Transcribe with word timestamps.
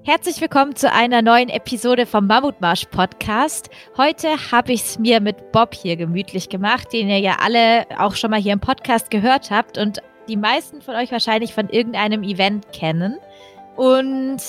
Herzlich 0.00 0.40
willkommen 0.40 0.74
zu 0.74 0.90
einer 0.90 1.22
neuen 1.22 1.48
Episode 1.48 2.06
vom 2.06 2.26
Mammutmarsch 2.26 2.86
Podcast. 2.86 3.70
Heute 3.96 4.50
habe 4.50 4.72
ich 4.72 4.82
es 4.82 4.98
mir 4.98 5.20
mit 5.20 5.52
Bob 5.52 5.74
hier 5.74 5.96
gemütlich 5.96 6.48
gemacht, 6.48 6.92
den 6.92 7.08
ihr 7.08 7.20
ja 7.20 7.36
alle 7.40 7.86
auch 7.98 8.16
schon 8.16 8.30
mal 8.30 8.40
hier 8.40 8.54
im 8.54 8.58
Podcast 8.58 9.10
gehört 9.10 9.52
habt 9.52 9.78
und 9.78 10.02
die 10.28 10.36
meisten 10.36 10.80
von 10.80 10.96
euch 10.96 11.12
wahrscheinlich 11.12 11.54
von 11.54 11.68
irgendeinem 11.68 12.24
Event 12.24 12.72
kennen. 12.72 13.18
Und 13.76 14.40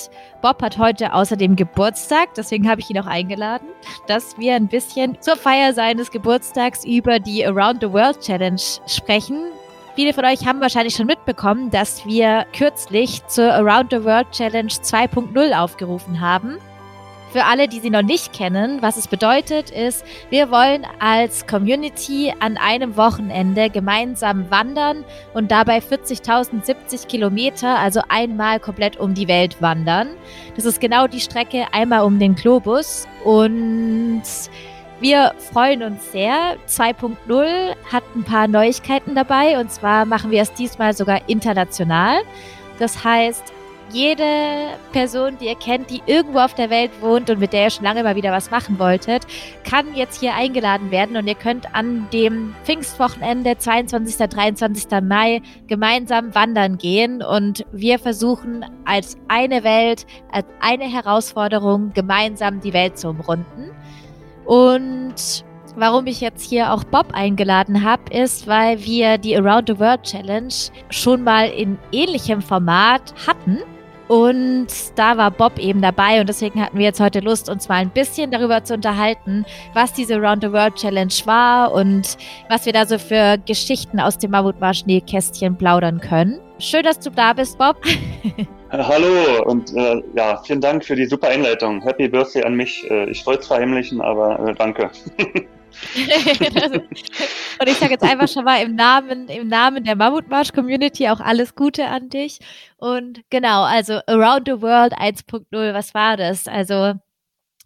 Bob 0.42 0.62
hat 0.62 0.80
heute 0.80 1.14
außerdem 1.14 1.56
Geburtstag, 1.56 2.34
deswegen 2.36 2.68
habe 2.68 2.82
ich 2.82 2.90
ihn 2.90 3.00
auch 3.00 3.06
eingeladen, 3.06 3.68
dass 4.08 4.38
wir 4.40 4.56
ein 4.56 4.70
bisschen 4.70 5.22
zur 5.22 5.36
Feier 5.36 5.74
seines 5.74 6.10
Geburtstags 6.10 6.84
über 6.84 7.20
die 7.20 7.46
Around 7.46 7.82
the 7.82 7.92
World 7.92 8.22
Challenge 8.22 8.62
sprechen. 8.88 9.44
Viele 9.96 10.14
von 10.14 10.26
euch 10.26 10.48
haben 10.48 10.60
wahrscheinlich 10.60 10.96
schon 10.96 11.06
mitbekommen, 11.06 11.70
dass 11.70 12.04
wir 12.04 12.48
kürzlich 12.58 13.24
zur 13.28 13.54
Around 13.54 13.92
the 13.92 14.04
World 14.04 14.32
Challenge 14.32 14.72
2.0 14.72 15.54
aufgerufen 15.54 16.20
haben. 16.20 16.58
Für 17.32 17.46
alle, 17.46 17.68
die 17.68 17.80
sie 17.80 17.92
noch 17.92 18.02
nicht 18.02 18.34
kennen, 18.34 18.82
was 18.82 18.98
es 18.98 19.08
bedeutet, 19.08 19.70
ist, 19.70 20.04
wir 20.32 20.50
wollen 20.50 20.86
als 21.00 21.46
Community 21.46 22.34
an 22.40 22.58
einem 22.58 22.98
Wochenende 22.98 23.70
gemeinsam 23.70 24.50
wandern 24.50 25.04
und 25.36 25.52
dabei 25.52 25.78
40.070 25.78 27.08
Kilometer, 27.08 27.78
also 27.78 28.02
einmal 28.10 28.60
komplett 28.60 28.98
um 28.98 29.14
die 29.14 29.28
Welt 29.28 29.62
wandern. 29.62 30.10
Das 30.56 30.66
ist 30.66 30.82
genau 30.82 31.06
die 31.06 31.20
Strecke 31.20 31.68
einmal 31.72 32.04
um 32.04 32.18
den 32.18 32.34
Globus 32.34 33.08
und 33.24 34.24
wir 35.04 35.34
freuen 35.52 35.84
uns 35.84 36.14
sehr. 36.14 36.56
2.0 36.70 37.76
hat 37.92 38.04
ein 38.16 38.24
paar 38.24 38.48
Neuigkeiten 38.48 39.16
dabei 39.16 39.60
und 39.60 39.70
zwar 39.70 40.06
machen 40.06 40.32
wir 40.32 40.42
es 40.42 40.54
diesmal 40.54 40.94
sogar 40.94 41.28
international. 41.28 42.22
Das 42.80 43.04
heißt, 43.04 43.52
jede 43.92 44.24
Person, 44.94 45.38
die 45.40 45.48
ihr 45.48 45.56
kennt, 45.56 45.90
die 45.90 46.02
irgendwo 46.06 46.40
auf 46.40 46.54
der 46.56 46.70
Welt 46.70 46.90
wohnt 47.02 47.30
und 47.30 47.40
mit 47.40 47.52
der 47.52 47.66
ihr 47.66 47.70
schon 47.70 47.84
lange 47.84 48.02
mal 48.02 48.16
wieder 48.16 48.32
was 48.32 48.50
machen 48.50 48.80
wolltet, 48.80 49.28
kann 49.70 49.94
jetzt 49.94 50.22
hier 50.22 50.36
eingeladen 50.36 50.90
werden 50.90 51.18
und 51.18 51.28
ihr 51.28 51.36
könnt 51.36 51.76
an 51.76 52.08
dem 52.14 52.56
Pfingstwochenende 52.64 53.58
22. 53.58 54.30
23. 54.30 54.86
Mai 55.04 55.42
gemeinsam 55.68 56.34
wandern 56.34 56.78
gehen 56.78 57.22
und 57.22 57.66
wir 57.74 58.00
versuchen 58.00 58.66
als 58.86 59.18
eine 59.28 59.66
Welt, 59.66 60.08
als 60.32 60.48
eine 60.62 60.86
Herausforderung 60.86 61.92
gemeinsam 61.94 62.62
die 62.62 62.74
Welt 62.74 62.98
zu 62.98 63.10
umrunden. 63.10 63.72
Und 64.46 65.46
warum 65.76 66.08
ich 66.08 66.22
jetzt 66.22 66.48
hier 66.48 66.74
auch 66.74 66.84
Bob 66.84 67.08
eingeladen 67.14 67.84
habe, 67.84 68.04
ist, 68.12 68.48
weil 68.48 68.84
wir 68.84 69.18
die 69.18 69.38
Around 69.38 69.70
the 69.70 69.80
World 69.80 70.04
Challenge 70.04 70.54
schon 70.90 71.24
mal 71.24 71.50
in 71.50 71.78
ähnlichem 71.92 72.42
Format 72.42 73.14
hatten. 73.28 73.60
Und 74.08 74.68
da 74.96 75.18
war 75.18 75.32
Bob 75.32 75.58
eben 75.58 75.82
dabei 75.82 76.20
und 76.20 76.28
deswegen 76.28 76.62
hatten 76.62 76.78
wir 76.78 76.86
jetzt 76.86 77.00
heute 77.00 77.20
Lust, 77.20 77.50
uns 77.50 77.70
mal 77.70 77.76
ein 77.76 77.90
bisschen 77.90 78.32
darüber 78.32 78.64
zu 78.64 78.74
unterhalten, 78.74 79.46
was 79.74 79.94
diese 79.94 80.16
Around 80.16 80.44
the 80.44 80.52
World 80.52 80.76
Challenge 80.76 81.14
war 81.26 81.72
und 81.72 82.18
was 82.50 82.66
wir 82.66 82.74
da 82.74 82.86
so 82.86 82.98
für 82.98 83.38
Geschichten 83.46 84.00
aus 84.00 84.18
dem 84.18 84.32
Mammutmarsch 84.32 84.86
Nähkästchen 84.86 85.58
plaudern 85.58 86.02
können. 86.02 86.40
Schön, 86.60 86.84
dass 86.84 87.00
du 87.00 87.10
da 87.10 87.34
bist, 87.34 87.58
Bob. 87.58 87.78
Hallo 88.72 89.44
und 89.46 89.72
äh, 89.76 90.02
ja, 90.16 90.42
vielen 90.44 90.60
Dank 90.60 90.84
für 90.84 90.96
die 90.96 91.06
super 91.06 91.28
Einleitung. 91.28 91.82
Happy 91.82 92.08
Birthday 92.08 92.44
an 92.44 92.56
mich. 92.56 92.90
Äh, 92.90 93.10
ich 93.10 93.26
wollte 93.26 93.42
es 93.42 93.48
verheimlichen, 93.48 94.02
aber 94.02 94.40
äh, 94.48 94.56
danke. 94.56 94.90
und 97.60 97.68
ich 97.68 97.78
sage 97.78 97.92
jetzt 97.92 98.04
einfach 98.04 98.28
schon 98.28 98.44
mal 98.46 98.62
im 98.62 98.76
Namen, 98.76 99.28
im 99.28 99.48
Namen 99.48 99.84
der 99.84 99.96
Mammutmarsch-Community 99.96 101.10
auch 101.10 101.20
alles 101.20 101.56
Gute 101.56 101.88
an 101.88 102.10
dich. 102.10 102.40
Und 102.78 103.22
genau, 103.30 103.64
also 103.64 104.00
Around 104.08 104.48
the 104.48 104.62
World 104.62 104.94
1.0, 104.94 105.74
was 105.74 105.94
war 105.94 106.18
das? 106.18 106.48
Also 106.48 106.94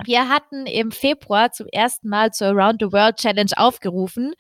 wir 0.06 0.30
hatten 0.30 0.66
im 0.66 0.92
Februar 0.92 1.52
zum 1.52 1.68
ersten 1.72 2.10
Mal 2.10 2.32
zur 2.32 2.48
Around 2.48 2.82
the 2.82 2.92
World 2.92 3.18
Challenge 3.18 3.52
aufgerufen 3.56 4.34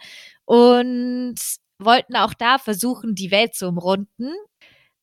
und 0.46 1.36
wollten 1.80 2.16
auch 2.16 2.34
da 2.34 2.58
versuchen, 2.58 3.16
die 3.16 3.32
Welt 3.32 3.56
zu 3.56 3.68
umrunden 3.68 4.32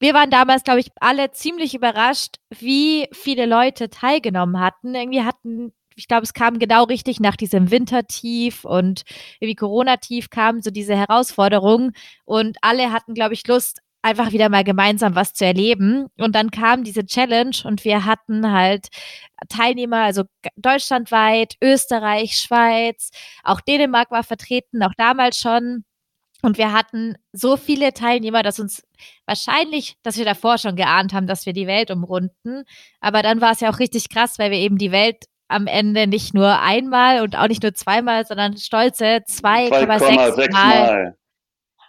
wir 0.04 0.12
waren 0.12 0.28
damals, 0.28 0.64
glaube 0.64 0.80
ich, 0.80 0.90
alle 1.00 1.30
ziemlich 1.30 1.74
überrascht, 1.74 2.36
wie 2.50 3.08
viele 3.12 3.46
Leute 3.46 3.88
teilgenommen 3.88 4.60
hatten. 4.60 4.94
Irgendwie 4.94 5.22
hatten, 5.22 5.72
ich 5.96 6.08
glaube, 6.08 6.24
es 6.24 6.32
kam 6.34 6.58
genau 6.58 6.84
richtig 6.84 7.20
nach 7.20 7.36
diesem 7.36 7.70
Wintertief 7.70 8.64
und 8.64 9.04
irgendwie 9.40 9.54
Corona-Tief 9.54 10.30
kam 10.30 10.60
so 10.60 10.70
diese 10.70 10.96
Herausforderung 10.96 11.92
und 12.24 12.56
alle 12.62 12.92
hatten, 12.92 13.14
glaube 13.14 13.34
ich, 13.34 13.46
Lust, 13.46 13.80
einfach 14.04 14.32
wieder 14.32 14.50
mal 14.50 14.64
gemeinsam 14.64 15.14
was 15.14 15.32
zu 15.32 15.46
erleben. 15.46 16.08
Und 16.18 16.34
dann 16.34 16.50
kam 16.50 16.84
diese 16.84 17.06
Challenge 17.06 17.56
und 17.64 17.84
wir 17.86 18.04
hatten 18.04 18.52
halt 18.52 18.88
Teilnehmer, 19.48 20.02
also 20.04 20.24
deutschlandweit, 20.56 21.54
Österreich, 21.62 22.36
Schweiz, 22.36 23.10
auch 23.42 23.62
Dänemark 23.62 24.10
war 24.10 24.22
vertreten, 24.22 24.82
auch 24.82 24.92
damals 24.98 25.38
schon. 25.38 25.84
Und 26.42 26.58
wir 26.58 26.72
hatten 26.72 27.14
so 27.32 27.56
viele 27.56 27.94
Teilnehmer, 27.94 28.42
dass 28.42 28.60
uns 28.60 28.82
wahrscheinlich, 29.24 29.96
dass 30.02 30.18
wir 30.18 30.26
davor 30.26 30.58
schon 30.58 30.76
geahnt 30.76 31.14
haben, 31.14 31.26
dass 31.26 31.46
wir 31.46 31.54
die 31.54 31.66
Welt 31.66 31.90
umrunden. 31.90 32.64
Aber 33.00 33.22
dann 33.22 33.40
war 33.40 33.52
es 33.52 33.60
ja 33.60 33.70
auch 33.70 33.78
richtig 33.78 34.10
krass, 34.10 34.38
weil 34.38 34.50
wir 34.50 34.58
eben 34.58 34.76
die 34.76 34.92
Welt 34.92 35.24
am 35.48 35.66
Ende 35.66 36.06
nicht 36.06 36.34
nur 36.34 36.60
einmal 36.60 37.22
und 37.22 37.36
auch 37.36 37.48
nicht 37.48 37.62
nur 37.62 37.74
zweimal, 37.74 38.26
sondern 38.26 38.56
stolze 38.56 39.22
2,6 39.28 39.86
Mal, 39.86 40.48
mal. 40.50 41.16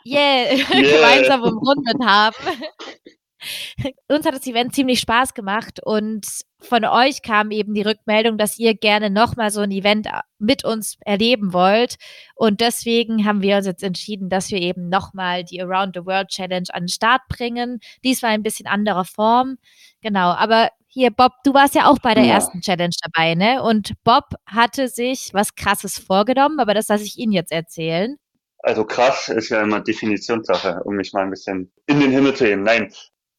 Yeah, 0.06 0.54
yeah. 0.54 0.82
gemeinsam 0.82 1.42
umrundet 1.42 1.98
haben. 2.06 2.36
Uns 4.08 4.26
hat 4.26 4.34
das 4.34 4.48
Event 4.48 4.74
ziemlich 4.74 5.00
Spaß 5.00 5.34
gemacht 5.34 5.80
und 5.84 6.26
von 6.60 6.84
euch 6.86 7.22
kam 7.22 7.52
eben 7.52 7.74
die 7.74 7.84
Rückmeldung, 7.84 8.38
dass 8.38 8.58
ihr 8.58 8.76
gerne 8.76 9.10
nochmal 9.10 9.52
so 9.52 9.62
ein 9.62 9.72
Event 9.72 10.08
äh, 10.08 10.22
mit 10.40 10.64
uns 10.66 10.98
erleben 11.02 11.54
wollt. 11.54 11.96
Und 12.36 12.62
deswegen 12.62 13.26
haben 13.26 13.42
wir 13.42 13.58
uns 13.58 13.68
jetzt 13.68 13.84
entschieden, 13.84 14.30
dass 14.30 14.50
wir 14.50 14.60
eben 14.60 14.90
nochmal 14.90 15.44
die 15.44 15.62
Around 15.62 15.96
the 15.96 16.06
World 16.06 16.30
Challenge 16.30 16.68
an 16.72 16.84
den 16.84 16.90
Start 16.90 17.22
bringen. 17.30 17.80
Diesmal 18.04 18.32
ein 18.32 18.44
bisschen 18.44 18.68
anderer 18.68 19.06
Form. 19.06 19.58
Genau, 20.02 20.32
aber 20.32 20.70
hier, 20.95 21.11
Bob, 21.11 21.33
du 21.44 21.53
warst 21.53 21.75
ja 21.75 21.88
auch 21.88 22.00
bei 22.00 22.13
der 22.13 22.23
ja. 22.23 22.35
ersten 22.35 22.61
Challenge 22.61 22.95
dabei, 23.03 23.35
ne? 23.35 23.61
Und 23.61 23.94
Bob 24.06 24.23
hatte 24.47 24.88
sich 24.88 25.29
was 25.33 25.53
Krasses 25.53 26.00
vorgenommen, 26.00 26.59
aber 26.59 26.73
das 26.73 26.88
lasse 26.88 27.03
ich 27.03 27.17
Ihnen 27.17 27.33
jetzt 27.33 27.51
erzählen. 27.51 28.16
Also 28.59 28.85
krass 28.85 29.28
ist 29.28 29.50
ja 29.50 29.61
immer 29.61 29.81
Definitionssache, 29.81 30.81
um 30.85 30.95
mich 30.95 31.11
mal 31.11 31.23
ein 31.23 31.29
bisschen 31.29 31.72
in 31.85 32.00
den 32.00 32.11
Himmel 32.11 32.33
zu 32.33 32.45
heben. 32.45 32.63
Nein, 32.63 32.94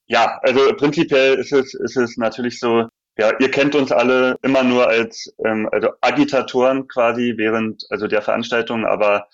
ja, 0.06 0.38
also 0.42 0.76
prinzipiell 0.76 1.36
ist 1.36 1.50
es, 1.50 1.72
ist 1.72 1.96
es 1.96 2.18
natürlich 2.18 2.60
so, 2.60 2.88
ja, 3.18 3.32
ihr 3.40 3.50
kennt 3.50 3.74
uns 3.74 3.90
alle 3.90 4.36
immer 4.42 4.62
nur 4.62 4.86
als 4.86 5.34
ähm, 5.44 5.66
also 5.72 5.88
Agitatoren 6.02 6.86
quasi 6.88 7.34
während 7.38 7.84
also 7.88 8.06
der 8.06 8.20
Veranstaltung, 8.20 8.84
aber 8.84 9.26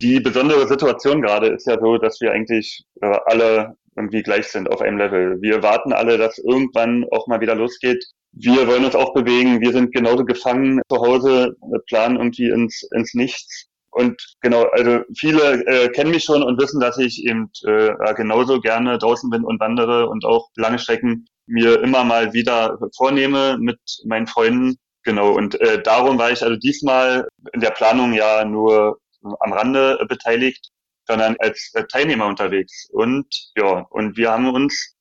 die 0.00 0.18
besondere 0.18 0.66
Situation 0.66 1.20
gerade 1.20 1.48
ist 1.48 1.66
ja 1.66 1.78
so, 1.78 1.98
dass 1.98 2.22
wir 2.22 2.32
eigentlich 2.32 2.86
äh, 3.02 3.18
alle 3.26 3.76
irgendwie 3.96 4.22
gleich 4.22 4.48
sind 4.48 4.70
auf 4.70 4.80
einem 4.80 4.98
Level. 4.98 5.40
Wir 5.40 5.62
warten 5.62 5.92
alle, 5.92 6.18
dass 6.18 6.38
irgendwann 6.38 7.04
auch 7.10 7.26
mal 7.26 7.40
wieder 7.40 7.54
losgeht. 7.54 8.04
Wir 8.32 8.66
wollen 8.66 8.84
uns 8.84 8.94
auch 8.94 9.14
bewegen. 9.14 9.60
Wir 9.60 9.72
sind 9.72 9.92
genauso 9.92 10.24
gefangen 10.24 10.80
zu 10.88 10.98
Hause, 10.98 11.56
planen 11.86 12.16
irgendwie 12.16 12.50
ins, 12.50 12.82
ins 12.94 13.14
Nichts. 13.14 13.66
Und 13.90 14.20
genau, 14.42 14.64
also 14.72 15.00
viele 15.16 15.64
äh, 15.66 15.88
kennen 15.88 16.10
mich 16.10 16.24
schon 16.24 16.42
und 16.42 16.60
wissen, 16.60 16.80
dass 16.80 16.98
ich 16.98 17.24
eben 17.24 17.50
äh, 17.64 17.94
genauso 18.14 18.60
gerne 18.60 18.98
draußen 18.98 19.30
bin 19.30 19.42
und 19.42 19.58
wandere 19.58 20.08
und 20.10 20.26
auch 20.26 20.50
lange 20.56 20.78
Strecken 20.78 21.26
mir 21.46 21.80
immer 21.80 22.04
mal 22.04 22.34
wieder 22.34 22.78
vornehme 22.94 23.56
mit 23.58 23.78
meinen 24.04 24.26
Freunden. 24.26 24.76
Genau, 25.04 25.32
und 25.32 25.58
äh, 25.60 25.80
darum 25.82 26.18
war 26.18 26.30
ich 26.30 26.42
also 26.42 26.56
diesmal 26.56 27.26
in 27.54 27.60
der 27.60 27.70
Planung 27.70 28.12
ja 28.12 28.44
nur 28.44 28.98
am 29.40 29.52
Rande 29.52 30.04
beteiligt, 30.08 30.68
sondern 31.06 31.36
als 31.38 31.72
Teilnehmer 31.90 32.26
unterwegs. 32.26 32.88
Und 32.92 33.26
ja, 33.56 33.86
und 33.90 34.16
wir 34.16 34.30
haben 34.30 34.48
uns 34.48 34.94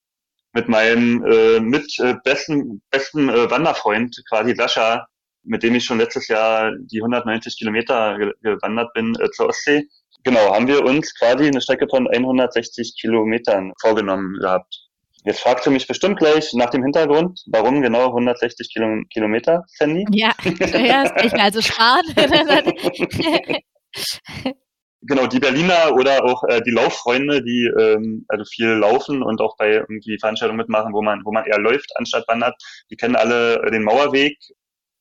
mit 0.54 0.70
meinem 0.70 1.24
äh, 1.26 1.60
mit 1.60 2.00
äh, 2.00 2.16
besten 2.24 2.82
besten 2.90 3.30
äh, 3.30 3.50
Wanderfreund 3.50 4.16
quasi 4.30 4.56
Sascha 4.56 5.06
mit 5.46 5.64
dem 5.64 5.76
ich 5.76 5.86
schon 5.86 6.00
letztes 6.00 6.28
Jahr 6.28 6.72
die 6.78 7.00
190 7.00 7.58
Kilometer 7.58 8.18
gewandert 8.42 8.94
bin 8.94 9.16
äh, 9.20 9.30
zur 9.32 9.48
Ostsee. 9.48 9.88
Genau, 10.24 10.54
haben 10.54 10.68
wir 10.68 10.84
uns 10.84 11.14
quasi 11.18 11.48
eine 11.48 11.62
Strecke 11.62 11.88
von 11.88 12.08
160 12.08 12.96
Kilometern 13.00 13.72
vorgenommen 13.80 14.40
gehabt. 14.40 14.82
Jetzt 15.24 15.42
fragst 15.42 15.66
du 15.66 15.72
mich 15.72 15.88
bestimmt 15.88 16.20
gleich 16.20 16.54
nach 16.54 16.70
dem 16.70 16.84
Hintergrund, 16.84 17.42
warum 17.48 17.82
genau 17.82 18.08
160 18.08 18.72
Kilo 18.72 19.02
Kilometer, 19.12 19.64
Sandy? 19.68 20.06
Ja, 20.12 20.34
ich 20.44 21.34
also 21.34 21.62
sparen. 21.62 22.06
genau, 25.08 25.28
die 25.28 25.40
Berliner 25.40 25.94
oder 25.94 26.24
auch 26.24 26.44
äh, 26.44 26.62
die 26.62 26.72
Lauffreunde, 26.72 27.44
die 27.44 27.66
ähm, 27.80 28.26
also 28.28 28.44
viel 28.46 28.70
laufen 28.70 29.24
und 29.24 29.42
auch 29.42 29.58
bei 29.58 29.74
irgendwie 29.74 30.18
Veranstaltungen 30.20 30.58
mitmachen, 30.58 30.94
wo 30.94 31.02
man, 31.02 31.22
wo 31.24 31.32
man 31.32 31.46
eher 31.46 31.60
läuft 31.60 31.92
anstatt 31.96 32.28
wandert, 32.28 32.56
die 32.90 32.96
kennen 32.96 33.16
alle 33.16 33.62
den 33.72 33.84
Mauerweg 33.84 34.38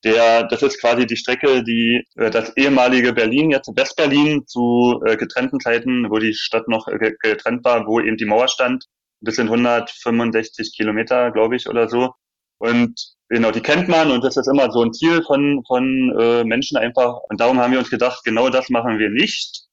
der, 0.04 0.44
das 0.44 0.62
ist 0.62 0.80
quasi 0.80 1.06
die 1.06 1.16
Strecke, 1.16 1.64
die 1.64 2.04
äh, 2.16 2.30
das 2.30 2.56
ehemalige 2.56 3.12
Berlin, 3.12 3.50
jetzt 3.50 3.70
Westberlin, 3.74 4.46
zu 4.46 5.02
äh, 5.04 5.16
getrennten 5.16 5.60
Zeiten, 5.60 6.10
wo 6.10 6.18
die 6.18 6.34
Stadt 6.34 6.68
noch 6.68 6.86
äh, 6.88 7.12
getrennt 7.20 7.64
war, 7.64 7.86
wo 7.86 8.00
eben 8.00 8.16
die 8.16 8.26
Mauer 8.26 8.48
stand. 8.48 8.84
Das 9.20 9.36
sind 9.36 9.48
165 9.48 10.76
Kilometer, 10.76 11.30
glaube 11.30 11.56
ich, 11.56 11.68
oder 11.68 11.88
so. 11.88 12.12
Und 12.58 13.00
genau, 13.28 13.50
die 13.50 13.62
kennt 13.62 13.88
man 13.88 14.10
und 14.10 14.22
das 14.22 14.36
ist 14.36 14.46
immer 14.46 14.70
so 14.70 14.82
ein 14.82 14.92
Ziel 14.92 15.22
von, 15.22 15.62
von 15.66 16.14
äh, 16.18 16.44
Menschen 16.44 16.76
einfach. 16.76 17.20
Und 17.30 17.40
darum 17.40 17.58
haben 17.58 17.72
wir 17.72 17.78
uns 17.78 17.90
gedacht, 17.90 18.22
genau 18.24 18.50
das 18.50 18.68
machen 18.68 18.98
wir 18.98 19.08
nicht, 19.08 19.64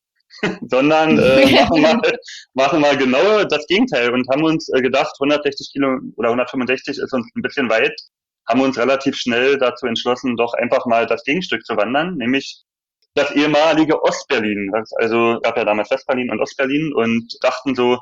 sondern 0.70 1.20
äh, 1.20 1.46
machen, 1.62 1.82
mal, 1.82 2.02
machen 2.54 2.82
mal 2.82 2.98
genau 2.98 3.44
das 3.44 3.66
Gegenteil 3.68 4.12
und 4.12 4.28
haben 4.30 4.44
uns 4.44 4.70
äh, 4.70 4.82
gedacht, 4.82 5.14
160 5.20 5.72
Kilo 5.72 6.00
oder 6.16 6.30
165 6.30 6.98
ist 6.98 7.14
uns 7.14 7.30
ein 7.36 7.42
bisschen 7.42 7.70
weit, 7.70 7.94
haben 8.48 8.62
uns 8.62 8.78
relativ 8.78 9.16
schnell 9.16 9.58
dazu 9.58 9.86
entschlossen, 9.86 10.36
doch 10.36 10.54
einfach 10.54 10.86
mal 10.86 11.06
das 11.06 11.24
Gegenstück 11.24 11.66
zu 11.66 11.78
wandern, 11.78 12.16
nämlich 12.18 12.64
das 13.14 13.32
ehemalige 13.32 14.02
Ostberlin. 14.04 14.72
Also 14.96 15.40
gab 15.42 15.58
ja 15.58 15.66
damals 15.66 15.92
Westberlin 15.92 16.32
und 16.32 16.40
Ostberlin 16.40 16.94
und 16.94 17.38
dachten 17.42 17.76
so, 17.76 18.00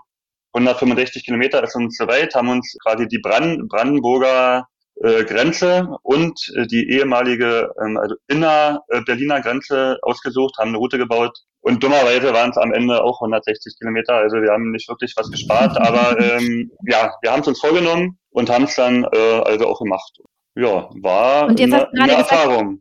165 0.53 1.25
Kilometer 1.25 1.63
ist 1.63 1.75
uns 1.75 1.95
zu 1.95 2.07
weit, 2.07 2.33
haben 2.33 2.49
uns 2.49 2.75
quasi 2.83 3.07
die 3.07 3.19
Brand 3.19 3.67
Brandenburger 3.69 4.67
äh, 5.01 5.23
Grenze 5.23 5.87
und 6.03 6.39
äh, 6.55 6.67
die 6.67 6.89
ehemalige 6.89 7.71
ähm, 7.81 7.97
also 7.97 8.15
inner 8.27 8.83
äh, 8.89 9.01
Berliner 9.01 9.41
Grenze 9.41 9.97
ausgesucht, 10.01 10.57
haben 10.59 10.69
eine 10.69 10.77
Route 10.77 10.97
gebaut 10.97 11.37
und 11.61 11.83
dummerweise 11.83 12.33
waren 12.33 12.51
es 12.51 12.57
am 12.57 12.73
Ende 12.73 13.03
auch 13.03 13.21
160 13.21 13.77
Kilometer. 13.77 14.15
Also 14.15 14.37
wir 14.37 14.51
haben 14.51 14.71
nicht 14.71 14.87
wirklich 14.89 15.13
was 15.15 15.29
gespart, 15.31 15.77
aber 15.81 16.19
ähm, 16.19 16.71
ja, 16.87 17.11
wir 17.21 17.31
haben 17.31 17.41
es 17.41 17.47
uns 17.47 17.59
vorgenommen 17.59 18.17
und 18.31 18.49
haben 18.49 18.63
es 18.63 18.75
dann 18.75 19.05
äh, 19.11 19.41
also 19.45 19.67
auch 19.67 19.79
gemacht. 19.79 20.17
Ja, 20.55 20.89
war 21.01 21.47
und 21.47 21.59
jetzt 21.59 21.73
eine, 21.73 21.87
eine 21.93 22.15
gesagt, 22.15 22.31
Erfahrung. 22.31 22.79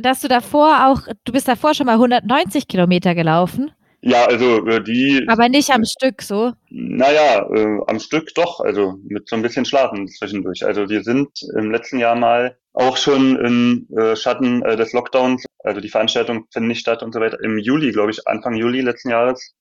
Dass 0.00 0.20
du 0.20 0.28
davor 0.28 0.86
auch, 0.86 1.02
du 1.24 1.32
bist 1.32 1.46
davor 1.46 1.74
schon 1.74 1.86
mal 1.86 1.94
190 1.94 2.68
Kilometer 2.68 3.14
gelaufen. 3.14 3.72
Ja, 4.06 4.26
also 4.26 4.66
äh, 4.66 4.82
die. 4.82 5.24
Aber 5.28 5.48
nicht 5.48 5.70
am 5.70 5.84
Stück 5.84 6.20
so. 6.20 6.52
Naja, 6.68 7.48
äh, 7.50 7.80
am 7.86 7.98
Stück 7.98 8.34
doch, 8.34 8.60
also 8.60 8.98
mit 9.02 9.26
so 9.28 9.36
ein 9.36 9.40
bisschen 9.40 9.64
Schlafen 9.64 10.08
zwischendurch. 10.08 10.64
Also 10.64 10.90
wir 10.90 11.02
sind 11.02 11.30
im 11.56 11.70
letzten 11.70 11.98
Jahr 11.98 12.14
mal 12.14 12.58
auch 12.74 12.98
schon 12.98 13.36
im 13.36 13.88
äh, 13.96 14.14
Schatten 14.14 14.62
äh, 14.62 14.76
des 14.76 14.92
Lockdowns, 14.92 15.46
also 15.60 15.80
die 15.80 15.88
Veranstaltung 15.88 16.46
findet 16.52 16.68
nicht 16.68 16.80
statt 16.80 17.02
und 17.02 17.14
so 17.14 17.20
weiter, 17.20 17.42
im 17.42 17.56
Juli, 17.58 17.92
glaube 17.92 18.10
ich, 18.10 18.28
Anfang 18.28 18.56
Juli 18.56 18.82
letzten 18.82 19.08
Jahres. 19.08 19.54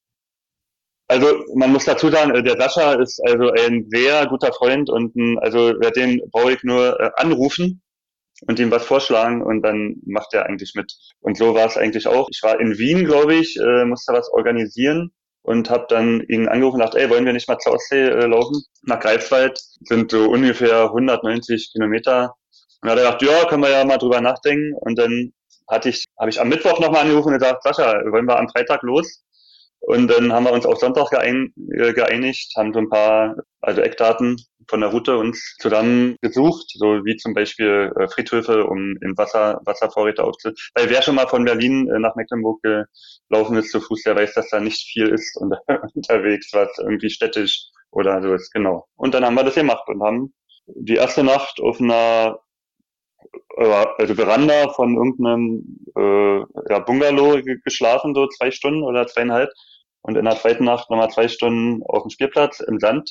Also 1.07 1.27
man 1.55 1.71
muss 1.71 1.85
dazu 1.85 2.09
sagen, 2.09 2.35
äh, 2.35 2.43
der 2.43 2.59
Sascha 2.59 2.95
ist 2.95 3.21
also 3.25 3.49
ein 3.51 3.87
sehr 3.91 4.25
guter 4.27 4.51
Freund 4.51 4.89
und 4.89 5.15
ein, 5.15 5.39
also 5.39 5.71
den 5.71 6.21
brauche 6.31 6.51
ich 6.51 6.63
nur 6.63 6.99
äh, 6.99 7.11
anrufen 7.15 7.82
und 8.47 8.59
ihm 8.59 8.71
was 8.71 8.85
vorschlagen 8.85 9.41
und 9.41 9.61
dann 9.61 9.95
macht 10.05 10.33
er 10.33 10.45
eigentlich 10.45 10.73
mit. 10.75 10.93
Und 11.21 11.37
so 11.37 11.55
war 11.55 11.67
es 11.67 11.77
eigentlich 11.77 12.07
auch. 12.07 12.27
Ich 12.31 12.41
war 12.43 12.59
in 12.59 12.77
Wien, 12.77 13.05
glaube 13.05 13.35
ich, 13.35 13.57
äh, 13.57 13.85
musste 13.85 14.13
was 14.13 14.29
organisieren 14.31 15.11
und 15.43 15.69
habe 15.69 15.85
dann 15.89 16.21
ihn 16.27 16.47
angerufen 16.47 16.75
und 16.75 16.85
dachte, 16.85 16.99
ey, 16.99 17.09
wollen 17.09 17.25
wir 17.25 17.33
nicht 17.33 17.47
mal 17.47 17.57
zur 17.59 17.73
Ostsee 17.73 18.03
äh, 18.03 18.25
laufen? 18.25 18.63
Nach 18.83 18.99
Greifswald 18.99 19.59
sind 19.81 20.11
so 20.11 20.29
ungefähr 20.29 20.85
190 20.85 21.71
Kilometer. 21.73 22.35
Und 22.81 22.89
er 22.89 23.07
hat 23.07 23.19
gedacht, 23.19 23.21
ja, 23.21 23.47
können 23.47 23.63
wir 23.63 23.69
ja 23.69 23.85
mal 23.85 23.97
drüber 23.97 24.21
nachdenken. 24.21 24.73
Und 24.73 24.97
dann 24.97 25.33
hatte 25.69 25.89
ich, 25.89 26.05
habe 26.19 26.29
ich 26.29 26.39
am 26.39 26.49
Mittwoch 26.49 26.79
nochmal 26.79 27.01
angerufen 27.01 27.29
und 27.33 27.39
gesagt, 27.39 27.63
Sascha, 27.63 27.93
wollen 28.11 28.25
wir 28.25 28.39
am 28.39 28.49
Freitag 28.49 28.83
los? 28.83 29.23
Und 29.85 30.07
dann 30.07 30.31
haben 30.31 30.45
wir 30.45 30.53
uns 30.53 30.65
auf 30.65 30.79
Sonntag 30.79 31.11
äh, 31.11 31.93
geeinigt, 31.93 32.53
haben 32.57 32.71
so 32.73 32.79
ein 32.79 32.89
paar, 32.89 33.35
also 33.59 33.81
Eckdaten 33.81 34.37
von 34.67 34.81
der 34.81 34.89
Route 34.89 35.17
uns 35.17 35.55
zusammen 35.59 36.15
gesucht, 36.21 36.65
so 36.75 37.05
wie 37.05 37.15
zum 37.17 37.33
Beispiel 37.33 37.91
äh, 37.99 38.07
Friedhöfe, 38.07 38.65
um 38.65 38.95
in 39.01 39.17
Wasser, 39.17 39.61
Wasservorräte 39.65 40.23
aufzunehmen. 40.23 40.57
Weil 40.75 40.89
wer 40.89 41.01
schon 41.01 41.15
mal 41.15 41.27
von 41.27 41.45
Berlin 41.45 41.89
äh, 41.89 41.99
nach 41.99 42.15
Mecklenburg 42.15 42.61
gelaufen 43.29 43.57
ist 43.57 43.71
zu 43.71 43.81
Fuß, 43.81 44.03
der 44.03 44.15
weiß, 44.15 44.33
dass 44.33 44.49
da 44.49 44.59
nicht 44.59 44.87
viel 44.91 45.09
ist 45.09 45.37
und, 45.37 45.53
unterwegs, 45.95 46.49
was 46.53 46.69
irgendwie 46.79 47.09
städtisch 47.09 47.69
oder 47.91 48.21
so 48.21 48.33
ist, 48.33 48.51
genau. 48.51 48.87
Und 48.95 49.13
dann 49.13 49.25
haben 49.25 49.35
wir 49.35 49.43
das 49.43 49.55
gemacht 49.55 49.87
und 49.87 50.01
haben 50.01 50.33
die 50.65 50.95
erste 50.95 51.23
Nacht 51.23 51.59
auf 51.61 51.79
einer 51.79 52.39
also 53.97 54.15
Veranda 54.15 54.69
von 54.73 54.95
irgendeinem 54.95 55.79
äh, 55.95 56.39
ja, 56.69 56.79
Bungalow 56.79 57.41
geschlafen, 57.63 58.15
so 58.15 58.27
zwei 58.27 58.51
Stunden 58.51 58.83
oder 58.83 59.07
zweieinhalb 59.07 59.49
und 60.01 60.17
in 60.17 60.25
der 60.25 60.35
zweiten 60.37 60.65
Nacht 60.65 60.89
nochmal 60.89 61.11
zwei 61.11 61.27
Stunden 61.27 61.81
auf 61.83 62.03
dem 62.03 62.09
Spielplatz 62.09 62.59
im 62.59 62.79
Sand 62.79 63.09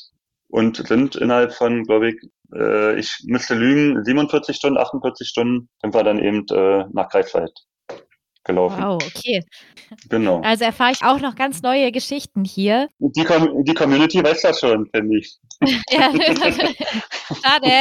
und 0.53 0.77
sind 0.87 1.17
innerhalb 1.17 1.55
von, 1.55 1.83
glaube 1.85 2.11
ich, 2.11 2.17
äh, 2.55 2.99
ich 2.99 3.25
müsste 3.25 3.55
lügen, 3.55 4.05
47 4.05 4.55
Stunden, 4.55 4.79
48 4.79 5.27
Stunden 5.27 5.71
sind 5.81 5.95
wir 5.95 6.05
dann 6.05 6.19
eben 6.19 6.47
äh, 6.51 6.85
nach 6.93 7.09
Greifswald 7.09 7.53
gelaufen. 8.45 8.83
Wow, 8.83 9.03
okay. 9.03 9.43
Genau. 10.11 10.43
Also 10.43 10.65
erfahre 10.65 10.93
ich 10.93 11.03
auch 11.03 11.21
noch 11.21 11.37
ganz 11.37 11.63
neue 11.63 11.91
Geschichten 11.91 12.45
hier. 12.45 12.89
Die, 12.99 13.25
Com 13.25 13.65
die 13.65 13.73
Community 13.73 14.23
weiß 14.23 14.43
das 14.43 14.61
schon, 14.61 14.91
finde 14.95 15.19
ich. 15.19 15.39
ja, 15.91 16.13
schade. 17.43 17.73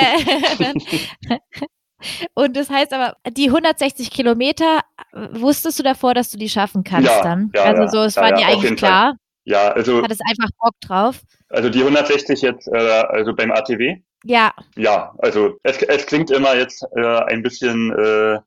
Und 2.34 2.56
das 2.56 2.70
heißt 2.70 2.94
aber, 2.94 3.18
die 3.32 3.48
160 3.48 4.10
Kilometer, 4.12 4.80
wusstest 5.12 5.78
du 5.78 5.84
davor, 5.84 6.14
dass 6.14 6.32
du 6.32 6.38
die 6.38 6.50
schaffen 6.50 6.86
kannst 6.86 7.10
ja, 7.10 7.22
dann? 7.22 7.52
Ja, 7.54 7.64
also 7.64 7.88
so, 7.88 8.04
es 8.04 8.16
ja, 8.16 8.22
war 8.22 8.32
dir 8.32 8.46
eigentlich 8.46 8.78
klar. 8.78 9.10
Fall. 9.10 9.16
Ja, 9.44 9.72
also. 9.74 10.02
Hat 10.02 10.12
es 10.12 10.22
einfach 10.22 10.50
Bock 10.58 10.76
drauf? 10.80 11.22
Also 11.52 11.70
die 11.70 11.80
160 11.80 12.42
jetzt, 12.42 12.68
äh, 12.68 12.78
also 12.78 13.34
beim 13.34 13.52
ATW? 13.52 13.98
Ja. 14.24 14.54
Ja, 14.76 15.14
also 15.20 15.58
es, 15.64 15.82
es 15.82 16.06
klingt 16.06 16.32
immer 16.32 16.56
jetzt 16.56 16.84
äh, 16.96 17.20
ein 17.26 17.42
bisschen, 17.42 17.92
äh, 17.92 18.40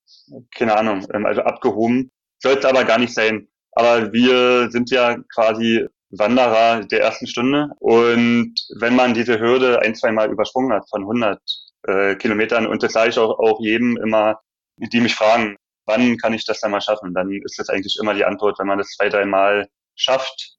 keine 0.54 0.76
Ahnung, 0.76 1.06
ähm, 1.12 1.26
also 1.26 1.42
abgehoben. 1.42 2.10
Sollte 2.42 2.68
aber 2.68 2.84
gar 2.84 2.98
nicht 2.98 3.14
sein. 3.14 3.48
Aber 3.72 4.12
wir 4.12 4.70
sind 4.70 4.90
ja 4.90 5.16
quasi 5.34 5.86
Wanderer 6.10 6.84
der 6.84 7.02
ersten 7.02 7.26
Stunde. 7.26 7.70
Und 7.80 8.54
wenn 8.78 8.94
man 8.94 9.14
diese 9.14 9.40
Hürde 9.40 9.80
ein, 9.82 9.94
zwei 9.94 10.12
Mal 10.12 10.30
übersprungen 10.30 10.72
hat 10.72 10.88
von 10.88 11.02
100 11.02 11.40
äh, 11.86 12.16
Kilometern. 12.16 12.66
Und 12.66 12.82
das 12.82 12.92
sage 12.92 13.10
ich 13.10 13.18
auch, 13.18 13.38
auch 13.38 13.60
jedem 13.60 13.96
immer, 13.96 14.40
die 14.76 15.00
mich 15.00 15.14
fragen, 15.14 15.56
wann 15.86 16.16
kann 16.18 16.34
ich 16.34 16.44
das 16.44 16.60
dann 16.60 16.70
mal 16.70 16.80
schaffen? 16.80 17.14
Dann 17.14 17.30
ist 17.44 17.58
das 17.58 17.68
eigentlich 17.68 17.96
immer 18.00 18.14
die 18.14 18.24
Antwort, 18.24 18.58
wenn 18.58 18.66
man 18.66 18.78
das 18.78 18.90
zwei, 18.90 19.08
drei 19.08 19.24
Mal 19.24 19.68
schafft. 19.96 20.56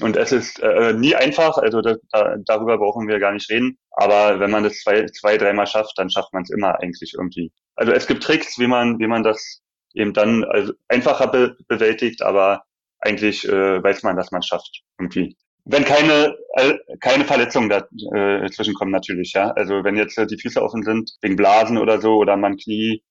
Und 0.00 0.16
es 0.16 0.32
ist 0.32 0.60
äh, 0.60 0.92
nie 0.92 1.14
einfach, 1.14 1.58
also 1.58 1.80
da, 1.80 1.96
da, 2.10 2.36
darüber 2.44 2.78
brauchen 2.78 3.08
wir 3.08 3.18
gar 3.18 3.32
nicht 3.32 3.50
reden. 3.50 3.78
Aber 3.90 4.40
wenn 4.40 4.50
man 4.50 4.64
das 4.64 4.80
zwei, 4.80 5.06
zwei 5.06 5.36
dreimal 5.36 5.66
schafft, 5.66 5.92
dann 5.96 6.10
schafft 6.10 6.32
man 6.32 6.42
es 6.42 6.50
immer 6.50 6.80
eigentlich 6.80 7.14
irgendwie. 7.14 7.52
Also 7.74 7.92
es 7.92 8.06
gibt 8.06 8.22
Tricks, 8.22 8.58
wie 8.58 8.66
man, 8.66 8.98
wie 8.98 9.06
man 9.06 9.22
das 9.22 9.62
eben 9.94 10.12
dann 10.12 10.44
also 10.44 10.72
einfacher 10.88 11.26
be 11.28 11.56
bewältigt, 11.68 12.22
aber 12.22 12.62
eigentlich 13.00 13.46
äh, 13.48 13.82
weiß 13.82 14.02
man, 14.02 14.16
dass 14.16 14.30
man 14.30 14.42
schafft 14.42 14.82
irgendwie. 14.98 15.36
Wenn 15.64 15.84
keine, 15.84 16.36
äh, 16.54 16.74
keine 17.00 17.24
Verletzungen 17.24 17.68
dazwischen 17.68 18.72
äh, 18.72 18.74
kommen 18.74 18.90
natürlich, 18.90 19.32
ja. 19.34 19.50
Also 19.52 19.84
wenn 19.84 19.96
jetzt 19.96 20.18
äh, 20.18 20.26
die 20.26 20.38
Füße 20.38 20.62
offen 20.62 20.82
sind, 20.82 21.10
wegen 21.20 21.36
Blasen 21.36 21.78
oder 21.78 22.00
so, 22.00 22.16
oder 22.16 22.36
man 22.36 22.56
Knie, 22.56 23.02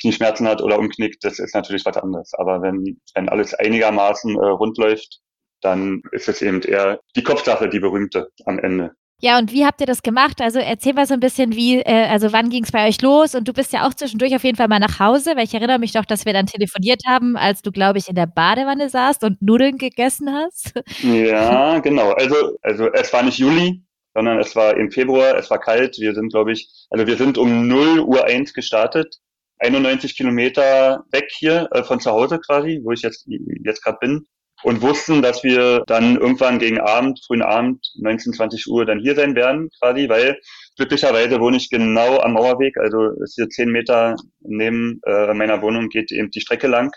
Knieschmerzen 0.00 0.46
hat 0.48 0.62
oder 0.62 0.78
umknickt, 0.78 1.24
das 1.24 1.38
ist 1.38 1.54
natürlich 1.54 1.84
was 1.84 1.96
anderes. 1.96 2.32
Aber 2.34 2.62
wenn, 2.62 3.00
wenn 3.14 3.28
alles 3.28 3.54
einigermaßen 3.54 4.36
äh, 4.36 4.46
rund 4.46 4.78
läuft, 4.78 5.20
dann 5.60 6.02
ist 6.12 6.28
es 6.28 6.42
eben 6.42 6.62
eher 6.62 7.00
die 7.16 7.22
Kopfsache, 7.22 7.68
die 7.68 7.80
berühmte 7.80 8.30
am 8.44 8.58
Ende. 8.58 8.92
Ja, 9.20 9.36
und 9.36 9.52
wie 9.52 9.66
habt 9.66 9.80
ihr 9.80 9.86
das 9.86 10.02
gemacht? 10.02 10.40
Also 10.40 10.60
erzähl 10.60 10.94
mal 10.94 11.06
so 11.06 11.14
ein 11.14 11.20
bisschen, 11.20 11.56
wie, 11.56 11.80
äh, 11.80 12.06
also 12.06 12.32
wann 12.32 12.50
ging 12.50 12.62
es 12.62 12.70
bei 12.70 12.86
euch 12.86 13.02
los? 13.02 13.34
Und 13.34 13.48
du 13.48 13.52
bist 13.52 13.72
ja 13.72 13.84
auch 13.84 13.92
zwischendurch 13.92 14.32
auf 14.36 14.44
jeden 14.44 14.56
Fall 14.56 14.68
mal 14.68 14.78
nach 14.78 15.00
Hause, 15.00 15.34
weil 15.34 15.42
ich 15.44 15.54
erinnere 15.54 15.80
mich 15.80 15.90
doch, 15.90 16.04
dass 16.04 16.24
wir 16.24 16.32
dann 16.32 16.46
telefoniert 16.46 17.02
haben, 17.04 17.36
als 17.36 17.60
du, 17.62 17.72
glaube 17.72 17.98
ich, 17.98 18.08
in 18.08 18.14
der 18.14 18.26
Badewanne 18.26 18.88
saßt 18.88 19.24
und 19.24 19.42
Nudeln 19.42 19.76
gegessen 19.76 20.32
hast. 20.32 20.72
Ja, 21.02 21.78
genau. 21.80 22.12
Also, 22.12 22.58
also 22.62 22.92
es 22.92 23.12
war 23.12 23.24
nicht 23.24 23.38
Juli, 23.38 23.82
sondern 24.14 24.38
es 24.38 24.54
war 24.54 24.76
im 24.76 24.92
Februar, 24.92 25.36
es 25.36 25.50
war 25.50 25.58
kalt. 25.58 25.98
Wir 25.98 26.14
sind, 26.14 26.30
glaube 26.30 26.52
ich, 26.52 26.70
also 26.90 27.04
wir 27.04 27.16
sind 27.16 27.38
um 27.38 27.66
0 27.66 27.98
Uhr 27.98 28.24
1 28.24 28.54
gestartet. 28.54 29.16
91 29.58 30.16
Kilometer 30.16 31.04
weg 31.10 31.28
hier 31.36 31.68
äh, 31.72 31.82
von 31.82 31.98
zu 31.98 32.12
Hause 32.12 32.38
quasi, 32.38 32.80
wo 32.84 32.92
ich 32.92 33.02
jetzt, 33.02 33.26
jetzt 33.64 33.82
gerade 33.82 33.98
bin 34.00 34.28
und 34.64 34.82
wussten, 34.82 35.22
dass 35.22 35.44
wir 35.44 35.82
dann 35.86 36.16
irgendwann 36.16 36.58
gegen 36.58 36.80
Abend, 36.80 37.20
frühen 37.26 37.42
Abend, 37.42 37.86
19, 37.96 38.32
20 38.32 38.66
Uhr 38.66 38.84
dann 38.84 38.98
hier 38.98 39.14
sein 39.14 39.34
werden, 39.34 39.70
quasi, 39.78 40.08
weil 40.08 40.38
glücklicherweise 40.76 41.40
wohne 41.40 41.56
ich 41.56 41.70
genau 41.70 42.18
am 42.20 42.32
Mauerweg, 42.32 42.76
also 42.78 43.10
ist 43.22 43.34
hier 43.36 43.48
zehn 43.48 43.70
Meter 43.70 44.16
neben 44.40 45.00
äh, 45.06 45.32
meiner 45.34 45.62
Wohnung 45.62 45.88
geht 45.88 46.10
eben 46.12 46.30
die 46.30 46.40
Strecke 46.40 46.66
lang, 46.66 46.90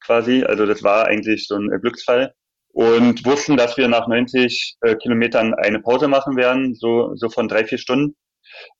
quasi. 0.00 0.44
Also 0.44 0.66
das 0.66 0.82
war 0.82 1.06
eigentlich 1.06 1.46
so 1.46 1.56
ein 1.56 1.72
äh, 1.72 1.78
Glücksfall. 1.78 2.32
Und 2.72 3.24
wussten, 3.24 3.56
dass 3.56 3.78
wir 3.78 3.88
nach 3.88 4.06
90 4.06 4.76
äh, 4.82 4.96
Kilometern 4.96 5.54
eine 5.54 5.80
Pause 5.80 6.08
machen 6.08 6.36
werden, 6.36 6.74
so, 6.74 7.14
so 7.14 7.30
von 7.30 7.48
drei, 7.48 7.64
vier 7.64 7.78
Stunden. 7.78 8.16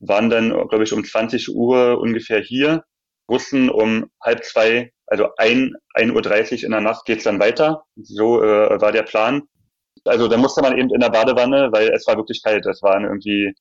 Waren 0.00 0.28
dann, 0.28 0.50
glaube 0.50 0.84
ich, 0.84 0.92
um 0.92 1.02
20 1.04 1.48
Uhr 1.54 1.98
ungefähr 1.98 2.40
hier, 2.40 2.84
wussten 3.26 3.70
um 3.70 4.10
halb 4.22 4.44
zwei 4.44 4.92
also 5.06 5.28
ein, 5.36 5.74
1.30 5.94 6.58
Uhr 6.58 6.64
in 6.64 6.70
der 6.72 6.80
Nacht 6.80 7.04
geht's 7.04 7.24
dann 7.24 7.40
weiter. 7.40 7.84
So 7.96 8.42
äh, 8.42 8.80
war 8.80 8.92
der 8.92 9.02
Plan. 9.02 9.42
Also 10.04 10.28
da 10.28 10.36
musste 10.36 10.62
man 10.62 10.76
eben 10.76 10.90
in 10.92 11.00
der 11.00 11.10
Badewanne, 11.10 11.70
weil 11.72 11.88
es 11.90 12.06
war 12.06 12.16
wirklich 12.16 12.42
kalt. 12.42 12.66
Es 12.66 12.82
waren 12.82 13.04
irgendwie, 13.04 13.54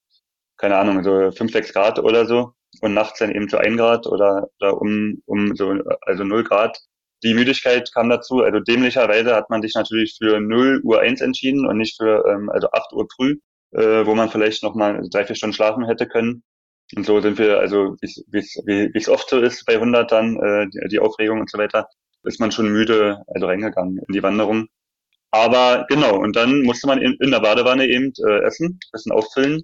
keine 0.58 0.78
Ahnung, 0.78 1.04
so 1.04 1.32
5, 1.32 1.52
6 1.52 1.74
Grad 1.74 2.00
oder 2.00 2.26
so. 2.26 2.54
Und 2.82 2.94
nachts 2.94 3.20
dann 3.20 3.32
eben 3.32 3.48
so 3.48 3.58
1 3.58 3.78
Grad 3.78 4.08
oder, 4.08 4.48
oder 4.60 4.82
um, 4.82 5.22
um 5.26 5.56
so, 5.56 5.76
also 6.02 6.24
0 6.24 6.44
Grad. 6.44 6.78
Die 7.24 7.34
Müdigkeit 7.34 7.92
kam 7.94 8.10
dazu. 8.10 8.42
Also 8.42 8.60
dämlicherweise 8.60 9.36
hat 9.36 9.50
man 9.50 9.62
sich 9.62 9.74
natürlich 9.76 10.18
für 10.22 10.40
0 10.40 10.82
Uhr 10.84 11.00
1 11.00 11.22
entschieden 11.22 11.68
und 11.68 11.78
nicht 11.78 11.98
für 11.98 12.26
ähm, 12.28 12.50
also 12.50 12.70
8 12.72 12.94
Uhr 12.94 13.08
früh, 13.16 13.38
äh, 13.72 14.06
wo 14.06 14.16
man 14.16 14.30
vielleicht 14.30 14.64
noch 14.64 14.76
mal 14.76 15.02
drei, 15.12 15.26
vier 15.26 15.36
Stunden 15.36 15.54
schlafen 15.54 15.86
hätte 15.86 16.08
können. 16.08 16.44
Und 16.96 17.06
so 17.06 17.20
sind 17.20 17.38
wir, 17.40 17.60
also 17.60 17.96
wie 18.02 18.92
es 18.94 19.10
oft 19.10 19.30
so 19.30 19.40
ist 19.40 19.66
bei 19.66 19.74
100 19.76 20.12
dann, 20.12 20.38
äh, 20.38 20.68
die, 20.70 20.88
die 20.90 21.00
Aufregung 21.00 21.40
und 21.40 21.50
so 21.50 21.58
weiter, 21.58 21.88
ist 22.24 22.40
man 22.40 22.52
schon 22.52 22.70
müde, 22.70 23.24
also 23.28 23.48
reingegangen 23.48 24.00
in 24.08 24.14
die 24.14 24.24
Wanderung. 24.24 24.68
Aber 25.32 25.86
genau, 25.90 26.18
und 26.18 26.36
dann 26.36 26.62
musste 26.62 26.88
man 26.88 27.02
in, 27.02 27.18
in 27.20 27.32
der 27.32 27.40
Badewanne 27.40 27.88
eben 27.88 28.14
äh, 28.26 28.44
essen, 28.46 28.80
bisschen 28.92 29.12
auffüllen, 29.12 29.64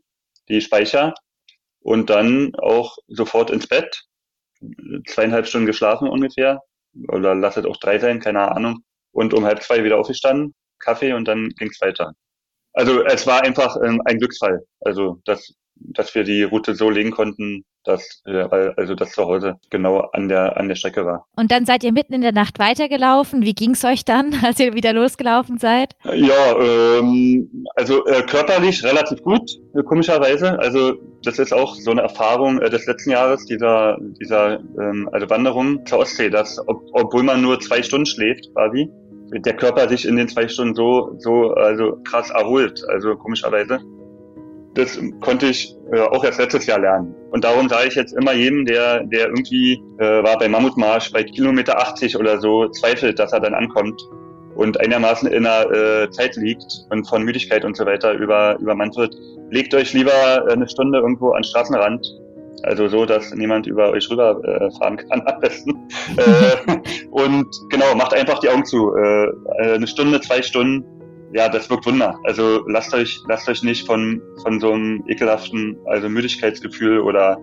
die 0.50 0.62
Speicher 0.62 1.13
und 1.80 2.10
dann 2.10 2.54
auch 2.56 2.98
sofort 3.08 3.51
ins 3.51 3.68
Bett. 3.68 4.04
Zweieinhalb 5.08 5.48
Stunden 5.48 5.68
geschlafen 5.68 6.08
ungefähr. 6.08 6.62
Oder 7.08 7.36
lasst 7.36 7.66
auch 7.66 7.78
drei 7.78 8.00
sein, 8.00 8.20
keine 8.20 8.51
Ahnung. 8.51 8.84
Und 9.12 9.34
um 9.34 9.46
halb 9.46 9.63
zwei 9.63 9.84
wieder 9.84 9.98
aufgestanden, 9.98 10.54
Kaffee 10.80 11.13
und 11.13 11.28
dann 11.28 11.50
ging's 11.58 11.82
weiter. 11.82 12.13
Also 12.74 13.04
es 13.06 13.25
war 13.28 13.44
einfach 13.44 13.75
ähm, 13.84 14.01
ein 14.06 14.18
Glücksfall. 14.18 14.66
Also 14.82 15.22
dass, 15.25 15.54
dass 15.75 16.16
wir 16.16 16.24
die 16.24 16.44
Route 16.44 16.75
so 16.75 16.90
legen 16.90 17.12
konnten, 17.12 17.66
dass 17.84 18.22
äh, 18.25 18.48
also 18.78 18.96
das 18.96 19.12
zu 19.12 19.24
Hause 19.24 19.56
genau 19.70 20.00
an 20.13 20.30
der 20.30 20.58
an 20.58 20.68
der 20.68 20.75
Strecke 20.75 21.06
war. 21.06 21.25
Und 21.36 21.51
dann 21.51 21.66
seid 21.66 21.84
ihr 21.84 21.92
mitten 21.92 22.13
in 22.13 22.22
der 22.22 22.32
Nacht 22.32 22.60
weitergelaufen. 22.60 23.44
Wie 23.44 23.54
ging's 23.54 23.84
euch 23.84 24.06
dann, 24.06 24.36
als 24.44 24.60
ihr 24.60 24.74
wieder 24.74 24.94
losgelaufen 24.94 25.58
seid? 25.58 25.96
Ja, 26.04 26.56
ähm, 26.60 27.66
also 27.75 28.06
äh, 28.06 28.24
körperlich 28.24 28.84
relativ 28.84 29.22
gut, 29.24 29.50
äh, 29.75 29.84
komischerweise. 29.84 30.60
Also 30.60 30.94
das 31.24 31.40
ist 31.40 31.54
auch 31.54 31.75
so 31.75 31.92
eine 31.92 32.01
Erfahrung 32.01 32.60
äh, 32.60 32.70
des 32.70 32.86
letzten 32.86 33.12
Jahres 33.12 33.46
dieser 33.46 33.98
dieser 34.20 34.60
ähm, 34.80 35.10
also 35.12 35.30
Wanderung 35.30 35.86
zur 35.86 36.00
Ostsee, 36.00 36.30
dass 36.30 36.60
ob, 36.68 36.84
obwohl 36.94 37.24
man 37.24 37.42
nur 37.42 37.60
zwei 37.60 37.82
Stunden 37.82 38.06
schläft, 38.06 38.54
quasi 38.54 38.90
der 39.34 39.56
Körper 39.56 39.88
sich 39.88 40.06
in 40.06 40.18
den 40.18 40.28
zwei 40.28 40.48
Stunden 40.48 40.75
so 40.75 41.16
so 41.20 41.54
also 41.54 41.98
krass 42.04 42.30
erholt. 42.30 42.84
Also 42.90 43.16
komischerweise 43.16 43.80
das 44.74 45.00
konnte 45.20 45.48
ich 45.48 45.75
äh, 45.92 46.00
auch 46.00 46.24
erst 46.24 46.40
letztes 46.40 46.66
Jahr 46.66 46.80
lernen. 46.80 47.13
Und 47.32 47.44
darum 47.44 47.68
sage 47.68 47.88
ich 47.88 47.96
jetzt 47.96 48.13
immer 48.13 48.34
jedem, 48.34 48.66
der, 48.66 49.04
der 49.04 49.28
irgendwie 49.28 49.82
äh, 50.00 50.24
war 50.24 50.38
bei 50.38 50.48
Mammutmarsch 50.48 51.12
bei 51.12 51.24
Kilometer 51.24 51.78
80 51.78 52.18
oder 52.18 52.40
so, 52.40 52.68
zweifelt, 52.70 53.20
dass 53.20 53.34
er 53.34 53.42
dann 53.42 53.54
ankommt 53.54 54.01
und 54.56 54.80
einigermaßen 54.80 55.30
in 55.30 55.44
der 55.44 55.72
äh, 55.72 56.10
Zeit 56.12 56.36
liegt 56.36 56.63
und 56.90 57.08
von 57.08 57.24
Müdigkeit 57.24 57.66
und 57.66 57.75
so 57.75 57.86
weiter 57.86 58.13
über, 58.13 58.58
übermannt 58.60 58.96
wird, 58.96 59.16
legt 59.50 59.74
euch 59.74 59.94
lieber 59.94 60.46
eine 60.50 60.68
Stunde 60.68 61.00
irgendwo 61.00 61.32
an 61.32 61.44
Straßenrand. 61.44 62.06
Also 62.63 62.88
so, 62.88 63.06
dass 63.06 63.34
niemand 63.34 63.66
über 63.66 63.90
euch 63.90 64.10
rüber 64.12 64.40
äh, 64.44 64.70
fahren 64.78 64.98
kann 64.98 65.22
am 65.25 65.40
besten. 65.40 65.72
äh, 66.18 66.78
und 67.10 67.48
genau, 67.70 67.96
macht 67.96 68.13
einfach 68.13 68.40
die 68.40 68.50
Augen 68.50 68.66
zu. 68.66 68.96
Äh, 68.96 69.32
eine 69.74 69.88
Stunde, 69.88 70.22
zwei 70.22 70.42
Stunden 70.42 70.86
ja, 71.34 71.50
das 71.50 71.70
wirkt 71.70 71.86
Wunder. 71.86 72.20
Also 72.24 72.64
lasst 72.68 72.94
euch, 72.94 73.22
lasst 73.28 73.48
euch 73.48 73.64
nicht 73.64 73.86
von, 73.86 74.22
von 74.44 74.60
so 74.60 74.74
einem 74.74 75.04
ekelhaften, 75.08 75.78
also 75.86 76.10
Müdigkeitsgefühl 76.10 77.00
oder 77.00 77.40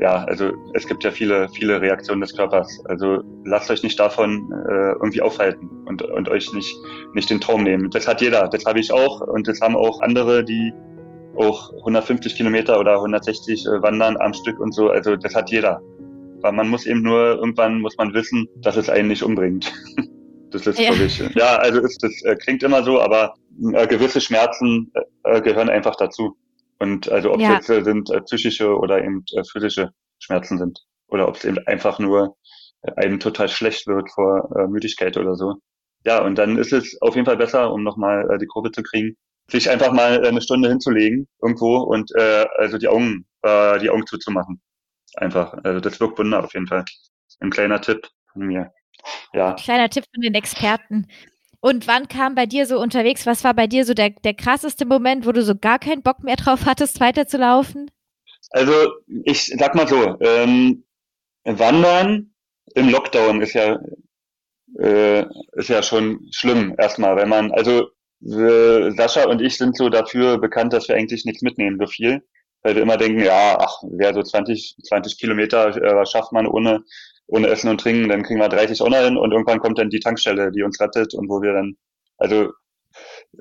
ja, 0.00 0.24
also 0.24 0.52
es 0.74 0.86
gibt 0.86 1.02
ja 1.02 1.10
viele, 1.10 1.48
viele 1.48 1.80
Reaktionen 1.80 2.20
des 2.20 2.34
Körpers. 2.34 2.80
Also 2.86 3.22
lasst 3.44 3.70
euch 3.70 3.82
nicht 3.82 3.98
davon 3.98 4.50
äh, 4.52 4.92
irgendwie 4.92 5.20
aufhalten 5.20 5.68
und, 5.86 6.02
und 6.02 6.28
euch 6.28 6.52
nicht, 6.52 6.76
nicht 7.14 7.28
den 7.30 7.40
Traum 7.40 7.64
nehmen. 7.64 7.90
Das 7.90 8.06
hat 8.06 8.20
jeder, 8.20 8.48
das 8.48 8.64
habe 8.64 8.78
ich 8.78 8.92
auch 8.92 9.20
und 9.20 9.48
das 9.48 9.60
haben 9.60 9.76
auch 9.76 10.00
andere, 10.00 10.44
die 10.44 10.72
auch 11.36 11.72
150 11.78 12.36
Kilometer 12.36 12.78
oder 12.78 12.94
160 12.96 13.66
äh, 13.66 13.82
wandern 13.82 14.16
am 14.20 14.32
Stück 14.34 14.60
und 14.60 14.72
so. 14.72 14.88
Also 14.90 15.16
das 15.16 15.34
hat 15.34 15.50
jeder. 15.50 15.80
Aber 16.42 16.52
man 16.52 16.68
muss 16.68 16.86
eben 16.86 17.02
nur, 17.02 17.36
irgendwann 17.38 17.80
muss 17.80 17.96
man 17.96 18.14
wissen, 18.14 18.48
dass 18.58 18.76
es 18.76 18.88
einen 18.88 19.08
nicht 19.08 19.24
umbringt. 19.24 19.72
Das 20.50 20.66
ist, 20.66 20.78
ja. 20.78 20.92
ich, 20.92 21.18
ja, 21.34 21.56
also 21.56 21.80
ist, 21.80 22.02
das 22.02 22.12
äh, 22.24 22.36
klingt 22.36 22.62
immer 22.62 22.82
so, 22.82 23.00
aber 23.00 23.34
äh, 23.72 23.86
gewisse 23.86 24.20
Schmerzen 24.20 24.92
äh, 25.24 25.40
gehören 25.40 25.68
einfach 25.68 25.96
dazu. 25.96 26.36
Und 26.78 27.10
also 27.10 27.32
ob 27.32 27.40
es 27.40 27.48
jetzt 27.48 27.70
äh, 27.70 27.82
sind 27.82 28.10
äh, 28.10 28.20
psychische 28.22 28.76
oder 28.76 29.02
eben 29.02 29.24
äh, 29.34 29.42
physische 29.44 29.90
Schmerzen 30.18 30.58
sind. 30.58 30.78
Oder 31.08 31.28
ob 31.28 31.36
es 31.36 31.44
eben 31.44 31.58
einfach 31.66 31.98
nur 31.98 32.36
äh, 32.82 32.92
einem 32.94 33.20
total 33.20 33.48
schlecht 33.48 33.86
wird 33.86 34.10
vor 34.10 34.50
äh, 34.56 34.66
Müdigkeit 34.68 35.16
oder 35.16 35.34
so. 35.34 35.56
Ja, 36.04 36.22
und 36.22 36.36
dann 36.36 36.56
ist 36.56 36.72
es 36.72 36.96
auf 37.02 37.16
jeden 37.16 37.26
Fall 37.26 37.36
besser, 37.36 37.72
um 37.72 37.82
nochmal 37.82 38.30
äh, 38.30 38.38
die 38.38 38.46
Kurve 38.46 38.70
zu 38.70 38.82
kriegen, 38.82 39.16
sich 39.50 39.68
einfach 39.68 39.92
mal 39.92 40.24
äh, 40.24 40.28
eine 40.28 40.40
Stunde 40.40 40.68
hinzulegen 40.68 41.26
irgendwo 41.42 41.78
und 41.78 42.10
äh, 42.14 42.46
also 42.56 42.78
die 42.78 42.88
Augen, 42.88 43.26
äh, 43.42 43.78
die 43.78 43.90
Augen 43.90 44.06
zuzumachen. 44.06 44.60
Einfach. 45.16 45.54
Also 45.64 45.80
das 45.80 45.98
wirkt 46.00 46.18
Wunder 46.18 46.44
auf 46.44 46.54
jeden 46.54 46.68
Fall. 46.68 46.84
Ein 47.40 47.50
kleiner 47.50 47.80
Tipp 47.80 48.06
von 48.32 48.46
mir. 48.46 48.70
Ja. 49.32 49.54
Kleiner 49.54 49.88
Tipp 49.90 50.04
von 50.12 50.22
den 50.22 50.34
Experten. 50.34 51.06
Und 51.60 51.88
wann 51.88 52.08
kam 52.08 52.34
bei 52.34 52.46
dir 52.46 52.66
so 52.66 52.80
unterwegs, 52.80 53.26
was 53.26 53.42
war 53.42 53.54
bei 53.54 53.66
dir 53.66 53.84
so 53.84 53.94
der, 53.94 54.10
der 54.10 54.34
krasseste 54.34 54.86
Moment, 54.86 55.26
wo 55.26 55.32
du 55.32 55.42
so 55.42 55.56
gar 55.56 55.78
keinen 55.78 56.02
Bock 56.02 56.22
mehr 56.22 56.36
drauf 56.36 56.66
hattest, 56.66 57.00
weiterzulaufen? 57.00 57.90
Also 58.50 58.72
ich 59.24 59.46
sag 59.46 59.74
mal 59.74 59.88
so, 59.88 60.16
ähm, 60.20 60.84
Wandern 61.44 62.32
im 62.74 62.88
Lockdown 62.90 63.42
ist 63.42 63.54
ja 63.54 63.78
äh, 64.78 65.24
ist 65.52 65.68
ja 65.68 65.82
schon 65.82 66.28
schlimm 66.30 66.74
erstmal, 66.78 67.16
wenn 67.16 67.28
man, 67.28 67.52
also 67.52 67.88
äh, 68.22 68.90
Sascha 68.92 69.28
und 69.28 69.40
ich 69.40 69.56
sind 69.56 69.76
so 69.76 69.88
dafür 69.88 70.38
bekannt, 70.38 70.72
dass 70.72 70.88
wir 70.88 70.96
eigentlich 70.96 71.24
nichts 71.24 71.42
mitnehmen, 71.42 71.78
so 71.80 71.86
viel, 71.86 72.22
weil 72.62 72.74
wir 72.74 72.82
immer 72.82 72.96
denken, 72.96 73.20
ja, 73.20 73.56
ach, 73.58 73.82
wer 73.90 74.14
so 74.14 74.22
20, 74.22 74.76
20 74.84 75.18
Kilometer 75.18 75.76
äh, 75.76 76.06
schafft 76.06 76.32
man 76.32 76.46
ohne 76.46 76.84
ohne 77.28 77.48
Essen 77.48 77.68
und 77.68 77.80
Trinken, 77.80 78.08
dann 78.08 78.22
kriegen 78.22 78.40
wir 78.40 78.48
30 78.48 78.80
Euro 78.82 78.96
hin 78.96 79.16
und 79.16 79.32
irgendwann 79.32 79.60
kommt 79.60 79.78
dann 79.78 79.90
die 79.90 80.00
Tankstelle, 80.00 80.50
die 80.50 80.62
uns 80.62 80.80
rettet 80.80 81.14
und 81.14 81.28
wo 81.28 81.40
wir 81.40 81.52
dann, 81.52 81.76
also 82.16 82.50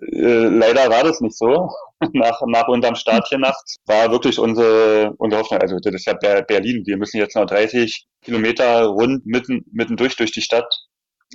äh, 0.01 0.48
leider 0.48 0.89
war 0.89 1.03
das 1.03 1.22
nicht 1.22 1.38
so. 1.38 1.70
nach, 2.13 2.39
nach 2.46 2.67
unserem 2.67 2.96
Start 2.96 3.27
hier 3.27 3.39
nachts 3.39 3.77
war 3.88 4.12
wirklich 4.12 4.38
unsere, 4.38 5.13
unsere 5.17 5.41
Hoffnung, 5.41 5.62
also 5.62 5.77
das 5.79 5.96
ist 5.96 6.06
ja 6.06 6.13
Berlin, 6.41 6.84
wir 6.86 6.98
müssen 6.98 7.17
jetzt 7.17 7.36
noch 7.36 7.46
30 7.46 8.06
Kilometer 8.22 8.86
rund 8.86 9.25
mitten, 9.25 9.65
mitten 9.72 9.98
durch, 9.98 10.15
durch 10.15 10.32
die 10.32 10.41
Stadt. 10.41 10.72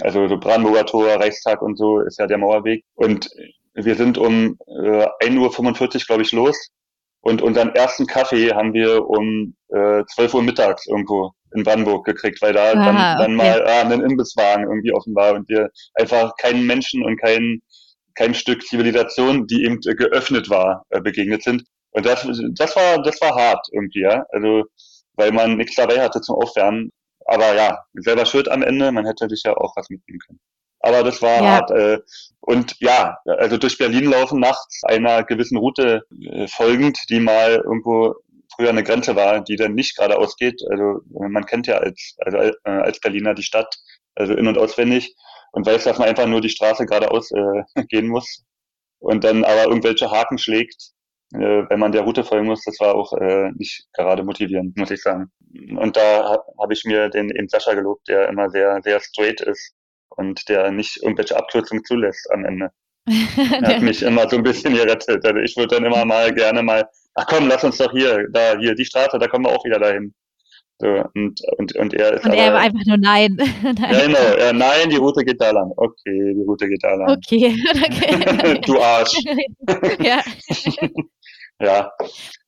Also 0.01 0.29
so 0.29 0.39
Brandenburger 0.39 0.87
Tor, 0.87 1.09
Reichstag 1.17 1.61
und 1.61 1.77
so 1.77 2.01
ist 2.01 2.19
ja 2.19 2.27
der 2.27 2.39
Mauerweg. 2.39 2.85
Und 2.95 3.29
wir 3.75 3.95
sind 3.95 4.19
um 4.19 4.57
äh, 4.67 5.07
1.45 5.25 5.95
Uhr, 5.95 6.01
glaube 6.07 6.23
ich, 6.23 6.33
los. 6.33 6.57
Und 7.21 7.43
unseren 7.43 7.75
ersten 7.75 8.07
Kaffee 8.07 8.53
haben 8.53 8.73
wir 8.73 9.07
um 9.07 9.55
äh, 9.69 10.03
12 10.15 10.35
Uhr 10.35 10.43
mittags 10.43 10.87
irgendwo 10.87 11.33
in 11.55 11.63
Brandenburg 11.63 12.05
gekriegt, 12.05 12.41
weil 12.43 12.53
da 12.53 12.73
Aha, 12.73 12.75
dann, 12.75 12.97
dann 13.19 13.41
okay. 13.41 13.61
mal 13.61 13.67
ah, 13.67 13.81
ein 13.83 14.01
Imbisswagen 14.01 14.65
irgendwie 14.65 14.93
offen 14.93 15.15
war 15.15 15.35
und 15.35 15.49
wir 15.49 15.71
einfach 15.95 16.37
keinen 16.37 16.67
Menschen 16.67 17.05
und 17.05 17.21
kein, 17.21 17.61
kein 18.15 18.35
Stück 18.35 18.63
Zivilisation, 18.63 19.47
die 19.47 19.65
eben 19.65 19.81
geöffnet 19.81 20.51
war, 20.51 20.85
äh, 20.91 21.01
begegnet 21.01 21.43
sind. 21.43 21.65
Und 21.93 22.07
das, 22.07 22.27
das 22.55 22.77
war, 22.77 23.03
das 23.03 23.21
war 23.21 23.35
hart 23.35 23.67
irgendwie, 23.73 24.01
ja. 24.01 24.25
Also, 24.31 24.65
weil 25.15 25.33
man 25.33 25.57
nichts 25.57 25.77
dabei 25.77 26.01
hatte 26.01 26.21
zum 26.21 26.37
Aufwärmen. 26.37 26.91
Aber 27.27 27.55
ja, 27.55 27.79
selber 27.95 28.27
schuld 28.27 28.51
am 28.51 28.63
Ende, 28.63 28.91
man 28.93 29.07
hätte 29.07 29.29
sich 29.29 29.43
ja 29.45 29.55
auch 29.57 29.77
was 29.77 29.91
mitnehmen 29.91 30.19
können. 30.27 30.41
Aber 30.81 31.05
das 31.05 31.23
war 31.23 31.37
ja. 31.37 31.43
hart. 31.43 31.71
Äh, 31.71 31.99
und 32.41 32.75
ja, 32.81 33.19
also 33.25 33.57
durch 33.57 33.79
Berlin 33.79 34.11
laufen 34.11 34.41
nachts 34.41 34.83
einer 34.85 35.23
gewissen 35.23 35.57
Route 35.57 36.03
äh, 36.21 36.49
folgend, 36.49 36.99
die 37.09 37.21
mal 37.21 37.63
irgendwo 37.65 38.17
früher 38.55 38.71
eine 38.71 38.85
Grenze 38.85 39.17
war, 39.17 39.41
die 39.43 39.57
dann 39.57 39.75
nicht 39.75 39.97
geradeaus 39.97 40.37
geht. 40.37 40.63
Also 40.71 41.01
man 41.11 41.47
kennt 41.47 41.67
ja 41.67 41.79
als, 41.79 42.17
also 42.19 42.39
äh, 42.39 42.55
als 42.65 43.01
Berliner 43.01 43.35
die 43.35 43.43
Stadt, 43.43 43.75
also 44.15 44.35
in- 44.35 44.47
und 44.47 44.59
auswendig 44.59 45.15
und 45.53 45.67
weiß, 45.67 45.85
dass 45.85 45.99
man 45.99 46.09
einfach 46.09 46.27
nur 46.27 46.41
die 46.41 46.49
Straße 46.49 46.87
geradeaus 46.87 47.31
äh, 47.33 47.83
gehen 47.89 48.09
muss 48.09 48.45
und 48.99 49.25
dann 49.25 49.45
aber 49.45 49.65
irgendwelche 49.65 50.11
Haken 50.11 50.39
schlägt, 50.39 50.93
äh, 51.35 51.65
wenn 51.69 51.81
man 51.81 51.93
der 51.93 52.03
Route 52.03 52.25
folgen 52.25 52.47
muss. 52.47 52.65
Das 52.65 52.79
war 52.81 52.95
auch 52.95 53.13
äh, 53.15 53.51
nicht 53.53 53.87
gerade 53.93 54.23
motivierend, 54.25 54.77
muss 54.77 54.91
ich 54.91 55.03
sagen. 55.03 55.31
Und 55.77 55.97
da 55.97 56.31
habe 56.31 56.45
hab 56.59 56.71
ich 56.71 56.85
mir 56.85 57.09
den 57.09 57.31
eben 57.31 57.49
Sascha 57.49 57.75
gelobt, 57.75 58.09
der 58.09 58.29
immer 58.29 58.51
sehr, 58.51 58.81
sehr 58.83 59.01
straight 59.01 59.41
ist 59.41 59.75
und 60.09 60.49
der 60.49 60.71
nicht 60.71 61.03
irgendwelche 61.03 61.37
Abkürzungen 61.37 61.85
zulässt 61.85 62.31
am 62.33 62.45
Ende. 62.45 62.71
Er 63.63 63.77
hat 63.77 63.83
mich 63.83 64.03
immer 64.03 64.29
so 64.29 64.37
ein 64.37 64.43
bisschen 64.43 64.75
gerettet. 64.75 65.25
Also 65.25 65.41
ich 65.41 65.57
würde 65.57 65.77
dann 65.77 65.85
immer 65.85 66.05
mal 66.05 66.33
gerne 66.33 66.63
mal 66.63 66.89
ach 67.15 67.27
komm, 67.27 67.49
lass 67.49 67.65
uns 67.65 67.79
doch 67.79 67.93
hier, 67.93 68.27
da, 68.33 68.59
hier, 68.59 68.75
die 68.75 68.85
Straße, 68.85 69.19
da 69.19 69.27
kommen 69.29 69.45
wir 69.45 69.53
auch 69.53 69.65
wieder 69.65 69.79
dahin. 69.79 70.15
So, 70.79 70.89
und, 71.15 71.41
und, 71.59 71.77
und 71.77 71.95
er 71.95 72.15
ist 72.15 72.25
und 72.25 72.33
er 72.33 72.49
aber, 72.49 72.59
einfach 72.59 72.85
nur 72.87 72.97
nein. 72.97 73.37
nein. 73.63 73.77
Ja, 73.79 74.07
genau, 74.07 74.39
ja, 74.39 74.53
nein, 74.53 74.91
die 74.91 74.97
Route 74.97 75.25
geht 75.25 75.41
da 75.41 75.53
lang. 75.53 75.71
Okay, 75.77 76.35
die 76.35 76.43
Route 76.43 76.69
geht 76.69 76.83
da 76.83 76.95
lang. 76.95 77.11
Okay. 77.11 77.57
okay. 77.71 78.61
du 78.67 78.81
Arsch. 78.81 79.17
ja. 80.01 80.21
Ja. 81.61 81.91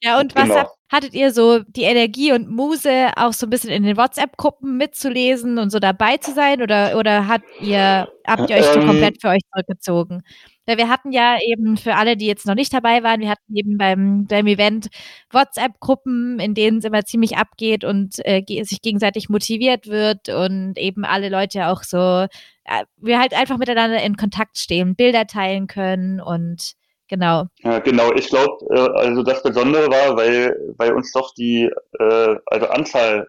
Ja, 0.02 0.20
und 0.20 0.34
was 0.34 0.44
genau. 0.44 0.56
habt, 0.56 0.76
hattet 0.92 1.14
ihr 1.14 1.32
so 1.32 1.60
die 1.60 1.82
Energie 1.82 2.32
und 2.32 2.48
Muse, 2.48 3.10
auch 3.16 3.32
so 3.32 3.46
ein 3.46 3.50
bisschen 3.50 3.70
in 3.70 3.82
den 3.82 3.96
WhatsApp-Gruppen 3.96 4.76
mitzulesen 4.76 5.58
und 5.58 5.70
so 5.70 5.78
dabei 5.78 6.18
zu 6.18 6.32
sein? 6.32 6.60
Oder, 6.62 6.98
oder 6.98 7.26
habt 7.26 7.46
ihr, 7.60 8.08
habt 8.26 8.50
ihr 8.50 8.56
euch 8.56 8.66
ähm, 8.74 8.82
so 8.82 8.86
komplett 8.86 9.20
für 9.20 9.28
euch 9.28 9.40
zurückgezogen? 9.52 10.22
Weil 10.66 10.78
wir 10.78 10.88
hatten 10.88 11.12
ja 11.12 11.38
eben 11.40 11.76
für 11.76 11.94
alle, 11.94 12.16
die 12.16 12.26
jetzt 12.26 12.46
noch 12.46 12.54
nicht 12.54 12.72
dabei 12.72 13.02
waren, 13.02 13.20
wir 13.20 13.30
hatten 13.30 13.54
eben 13.54 13.78
beim, 13.78 14.26
beim 14.26 14.46
Event 14.46 14.88
WhatsApp-Gruppen, 15.30 16.38
in 16.38 16.54
denen 16.54 16.78
es 16.78 16.84
immer 16.84 17.04
ziemlich 17.04 17.36
abgeht 17.36 17.84
und 17.84 18.16
äh, 18.24 18.42
sich 18.64 18.82
gegenseitig 18.82 19.28
motiviert 19.28 19.86
wird 19.86 20.28
und 20.28 20.76
eben 20.78 21.04
alle 21.04 21.28
Leute 21.28 21.68
auch 21.68 21.82
so, 21.82 22.26
äh, 22.64 22.84
wir 22.96 23.20
halt 23.20 23.34
einfach 23.34 23.58
miteinander 23.58 24.02
in 24.02 24.16
Kontakt 24.16 24.58
stehen, 24.58 24.96
Bilder 24.96 25.26
teilen 25.26 25.66
können 25.66 26.20
und 26.20 26.74
Genau. 27.08 27.44
Ja, 27.58 27.80
genau. 27.80 28.12
Ich 28.14 28.28
glaube, 28.28 28.64
äh, 28.70 28.98
also 28.98 29.22
das 29.22 29.42
Besondere 29.42 29.88
war, 29.88 30.16
weil, 30.16 30.56
weil 30.78 30.94
uns 30.94 31.12
doch 31.12 31.34
die 31.34 31.70
äh, 31.98 32.36
also 32.46 32.66
Anzahl 32.68 33.28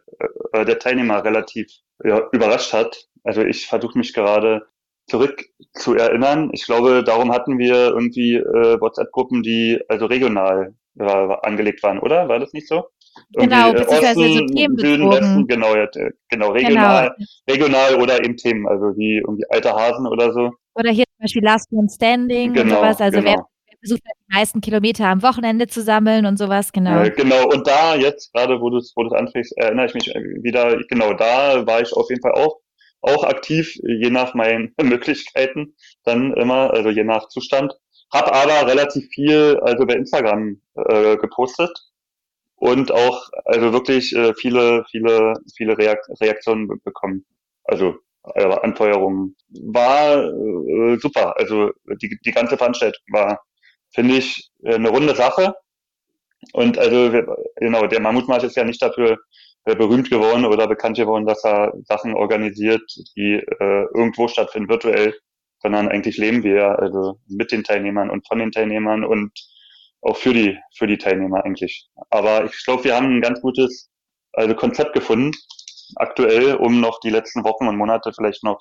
äh, 0.54 0.66
der 0.66 0.80
Teilnehmer 0.80 1.24
relativ 1.24 1.68
ja, 2.04 2.28
überrascht 2.32 2.74
hat. 2.74 3.08
Also 3.24 3.42
ich 3.42 3.68
versuche 3.68 3.98
mich 3.98 4.14
gerade 4.14 4.66
zurück 5.08 5.44
zu 5.74 5.96
erinnern. 5.96 6.50
Ich 6.54 6.66
glaube, 6.66 7.04
darum 7.04 7.32
hatten 7.32 7.58
wir 7.58 7.90
irgendwie 7.90 8.36
äh, 8.36 8.80
WhatsApp-Gruppen, 8.80 9.44
die 9.44 9.80
also 9.90 10.06
regional 10.06 10.74
äh, 10.98 11.04
angelegt 11.44 11.84
waren, 11.84 12.00
oder? 12.00 12.28
War 12.30 12.40
das 12.40 12.54
nicht 12.54 12.68
so? 12.68 12.86
Genau, 13.34 13.68
irgendwie, 13.68 13.82
äh, 13.82 13.84
beziehungsweise 13.84 14.20
Osten, 14.20 14.48
so 14.78 14.86
Süden, 14.86 15.12
Westen, 15.12 15.48
genau, 15.48 15.76
ja, 15.76 15.88
genau, 16.30 16.52
regional, 16.52 17.16
genau. 17.18 17.30
regional 17.50 18.02
oder 18.02 18.24
eben 18.24 18.36
Themen, 18.36 18.68
also 18.68 18.98
wie 18.98 19.18
irgendwie 19.18 19.46
alte 19.50 19.74
Hasen 19.74 20.08
oder 20.08 20.34
so. 20.34 20.52
Oder 20.76 20.92
hier 20.92 21.06
zum 21.06 21.24
Beispiel 21.24 21.44
Last 21.44 21.72
One 21.72 21.90
Standing 21.90 22.54
genau, 22.54 22.64
und 22.64 22.70
sowas, 22.82 23.02
also 23.02 23.20
genau. 23.20 23.32
wer 23.32 23.46
versucht 23.86 24.04
die 24.06 24.36
meisten 24.36 24.62
Kilometer 24.62 25.06
am 25.08 25.22
Wochenende 25.22 25.68
zu 25.68 25.82
sammeln 25.82 26.26
und 26.26 26.38
sowas, 26.38 26.72
genau. 26.72 27.02
Äh, 27.02 27.12
genau, 27.12 27.48
und 27.50 27.68
da 27.68 27.96
jetzt, 27.96 28.34
gerade 28.34 28.60
wo 28.60 28.70
du 28.70 28.78
es 28.78 28.94
wo 28.96 29.04
du's 29.04 29.14
ansprichst, 29.14 29.58
erinnere 29.58 29.86
ich 29.88 29.94
mich 29.94 30.08
wieder, 30.42 30.78
genau, 30.90 31.14
da 31.14 31.66
war 31.66 31.82
ich 31.82 31.94
auf 31.94 32.10
jeden 32.10 32.22
Fall 32.22 32.34
auch 32.34 32.60
auch 33.02 33.24
aktiv, 33.24 33.78
je 33.84 34.10
nach 34.10 34.34
meinen 34.34 34.74
Möglichkeiten, 34.82 35.76
dann 36.04 36.34
immer, 36.34 36.72
also 36.74 36.90
je 36.90 37.04
nach 37.04 37.28
Zustand. 37.28 37.74
Hab 38.12 38.34
aber 38.34 38.68
relativ 38.68 39.08
viel 39.10 39.60
also 39.62 39.86
bei 39.86 39.94
Instagram 39.94 40.60
äh, 40.76 41.18
gepostet 41.18 41.72
und 42.56 42.92
auch 42.92 43.30
also 43.46 43.74
wirklich 43.74 44.16
äh, 44.16 44.34
viele, 44.34 44.86
viele, 44.90 45.34
viele 45.56 45.78
Reakt 45.78 46.08
Reaktionen 46.22 46.68
bekommen. 46.84 47.26
Also 47.64 47.96
äh. 48.34 48.46
War 48.46 50.24
äh, 50.24 50.98
super. 50.98 51.38
Also 51.38 51.72
die, 52.02 52.18
die 52.24 52.32
ganze 52.32 52.58
Veranstaltung 52.58 53.04
war, 53.12 53.42
finde 53.96 54.18
ich, 54.18 54.50
eine 54.64 54.90
runde 54.90 55.16
Sache. 55.16 55.56
Und 56.54 56.78
also 56.78 57.12
genau, 57.56 57.88
der 57.88 58.02
Mammutmarsch 58.02 58.44
ist 58.44 58.56
ja 58.56 58.64
nicht 58.64 58.82
dafür 58.82 59.18
äh, 59.64 59.76
berühmt 59.76 60.10
geworden 60.10 60.46
oder 60.46 60.68
bekannt 60.68 60.98
geworden, 60.98 61.26
dass 61.26 61.44
er 61.44 61.74
Sachen 61.86 62.14
organisiert, 62.14 62.84
die 63.16 63.34
äh, 63.34 63.86
irgendwo 63.96 64.28
stattfinden, 64.28 64.70
virtuell, 64.70 65.16
sondern 65.62 65.88
eigentlich 65.88 66.18
leben 66.18 66.44
wir 66.44 66.56
ja 66.56 66.76
also 66.76 67.20
mit 67.28 67.52
den 67.52 67.64
Teilnehmern 67.64 68.12
und 68.12 68.28
von 68.28 68.38
den 68.38 68.52
Teilnehmern 68.52 69.04
und 69.04 69.32
auch 70.02 70.18
für 70.18 70.34
die 70.34 70.60
für 70.76 70.86
die 70.86 71.00
Teilnehmer 71.00 71.44
eigentlich. 71.44 71.90
Aber 72.12 72.46
ich 72.46 72.64
glaube, 72.64 72.84
wir 72.84 72.96
haben 72.96 73.18
ein 73.18 73.22
ganz 73.22 73.42
gutes 73.42 73.90
also 74.34 74.54
Konzept 74.54 74.94
gefunden 74.94 75.32
aktuell, 75.96 76.56
um 76.56 76.80
noch 76.80 77.00
die 77.00 77.10
letzten 77.10 77.44
Wochen 77.44 77.68
und 77.68 77.78
Monate 77.78 78.12
vielleicht 78.14 78.44
noch 78.44 78.60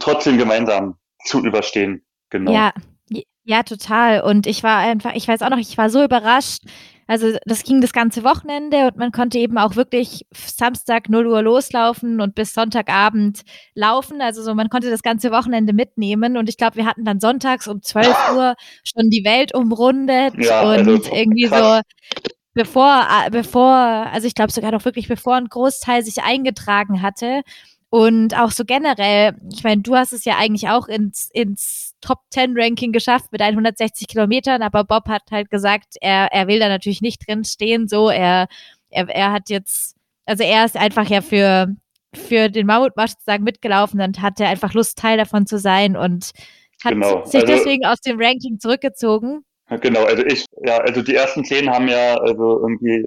trotzdem 0.00 0.38
gemeinsam 0.38 0.96
zu 1.24 1.44
überstehen. 1.44 2.04
Genau. 2.30 2.52
Ja, 2.52 2.72
ja, 3.44 3.62
total. 3.62 4.20
Und 4.20 4.46
ich 4.46 4.62
war 4.62 4.78
einfach, 4.78 5.14
ich 5.14 5.26
weiß 5.26 5.42
auch 5.42 5.50
noch, 5.50 5.58
ich 5.58 5.76
war 5.76 5.90
so 5.90 6.02
überrascht, 6.04 6.62
also 7.10 7.36
das 7.44 7.64
ging 7.64 7.80
das 7.80 7.92
ganze 7.92 8.22
Wochenende 8.22 8.86
und 8.86 8.96
man 8.96 9.10
konnte 9.10 9.36
eben 9.38 9.58
auch 9.58 9.74
wirklich 9.74 10.24
Samstag 10.32 11.08
0 11.08 11.26
Uhr 11.26 11.42
loslaufen 11.42 12.20
und 12.20 12.36
bis 12.36 12.54
Sonntagabend 12.54 13.42
laufen. 13.74 14.22
Also 14.22 14.44
so, 14.44 14.54
man 14.54 14.68
konnte 14.68 14.90
das 14.90 15.02
ganze 15.02 15.32
Wochenende 15.32 15.72
mitnehmen 15.72 16.36
und 16.36 16.48
ich 16.48 16.56
glaube, 16.56 16.76
wir 16.76 16.86
hatten 16.86 17.04
dann 17.04 17.18
sonntags 17.18 17.66
um 17.66 17.82
12 17.82 18.16
Uhr 18.36 18.54
schon 18.84 19.10
die 19.10 19.24
Welt 19.24 19.52
umrundet 19.52 20.34
ja, 20.38 20.60
und 20.62 20.88
also 20.88 21.12
irgendwie 21.12 21.48
krass. 21.48 21.78
so 21.78 22.20
bevor, 22.54 23.04
bevor, 23.32 23.74
also 23.74 24.28
ich 24.28 24.36
glaube 24.36 24.52
sogar 24.52 24.70
noch 24.70 24.84
wirklich 24.84 25.08
bevor 25.08 25.34
ein 25.34 25.48
Großteil 25.48 26.04
sich 26.04 26.22
eingetragen 26.22 27.02
hatte. 27.02 27.42
Und 27.90 28.38
auch 28.38 28.52
so 28.52 28.64
generell, 28.64 29.34
ich 29.52 29.64
meine, 29.64 29.82
du 29.82 29.96
hast 29.96 30.12
es 30.12 30.24
ja 30.24 30.36
eigentlich 30.38 30.68
auch 30.68 30.86
ins, 30.86 31.28
ins 31.32 31.96
Top 32.00 32.20
10 32.30 32.54
Ranking 32.56 32.92
geschafft 32.92 33.32
mit 33.32 33.42
160 33.42 34.06
Kilometern, 34.06 34.62
aber 34.62 34.84
Bob 34.84 35.08
hat 35.08 35.24
halt 35.32 35.50
gesagt, 35.50 35.96
er, 36.00 36.28
er 36.32 36.46
will 36.46 36.60
da 36.60 36.68
natürlich 36.68 37.02
nicht 37.02 37.26
drin 37.26 37.44
stehen, 37.44 37.88
so, 37.88 38.08
er, 38.08 38.46
er, 38.90 39.08
er 39.08 39.32
hat 39.32 39.50
jetzt, 39.50 39.96
also 40.24 40.44
er 40.44 40.64
ist 40.64 40.76
einfach 40.76 41.10
ja 41.10 41.20
für, 41.20 41.74
für 42.14 42.48
den 42.48 42.66
Mammutmarsch 42.68 43.12
sozusagen 43.12 43.42
mitgelaufen 43.42 44.00
und 44.00 44.22
hatte 44.22 44.46
einfach 44.46 44.72
Lust, 44.72 44.96
Teil 44.96 45.18
davon 45.18 45.46
zu 45.46 45.58
sein 45.58 45.96
und 45.96 46.30
hat 46.84 46.92
genau. 46.92 47.24
sich 47.24 47.40
also, 47.40 47.46
deswegen 47.46 47.86
aus 47.86 48.00
dem 48.00 48.20
Ranking 48.20 48.60
zurückgezogen. 48.60 49.44
Genau, 49.80 50.04
also 50.04 50.24
ich, 50.24 50.46
ja, 50.64 50.78
also 50.78 51.02
die 51.02 51.16
ersten 51.16 51.44
zehn 51.44 51.68
haben 51.68 51.88
ja 51.88 52.14
also 52.18 52.60
irgendwie 52.60 53.04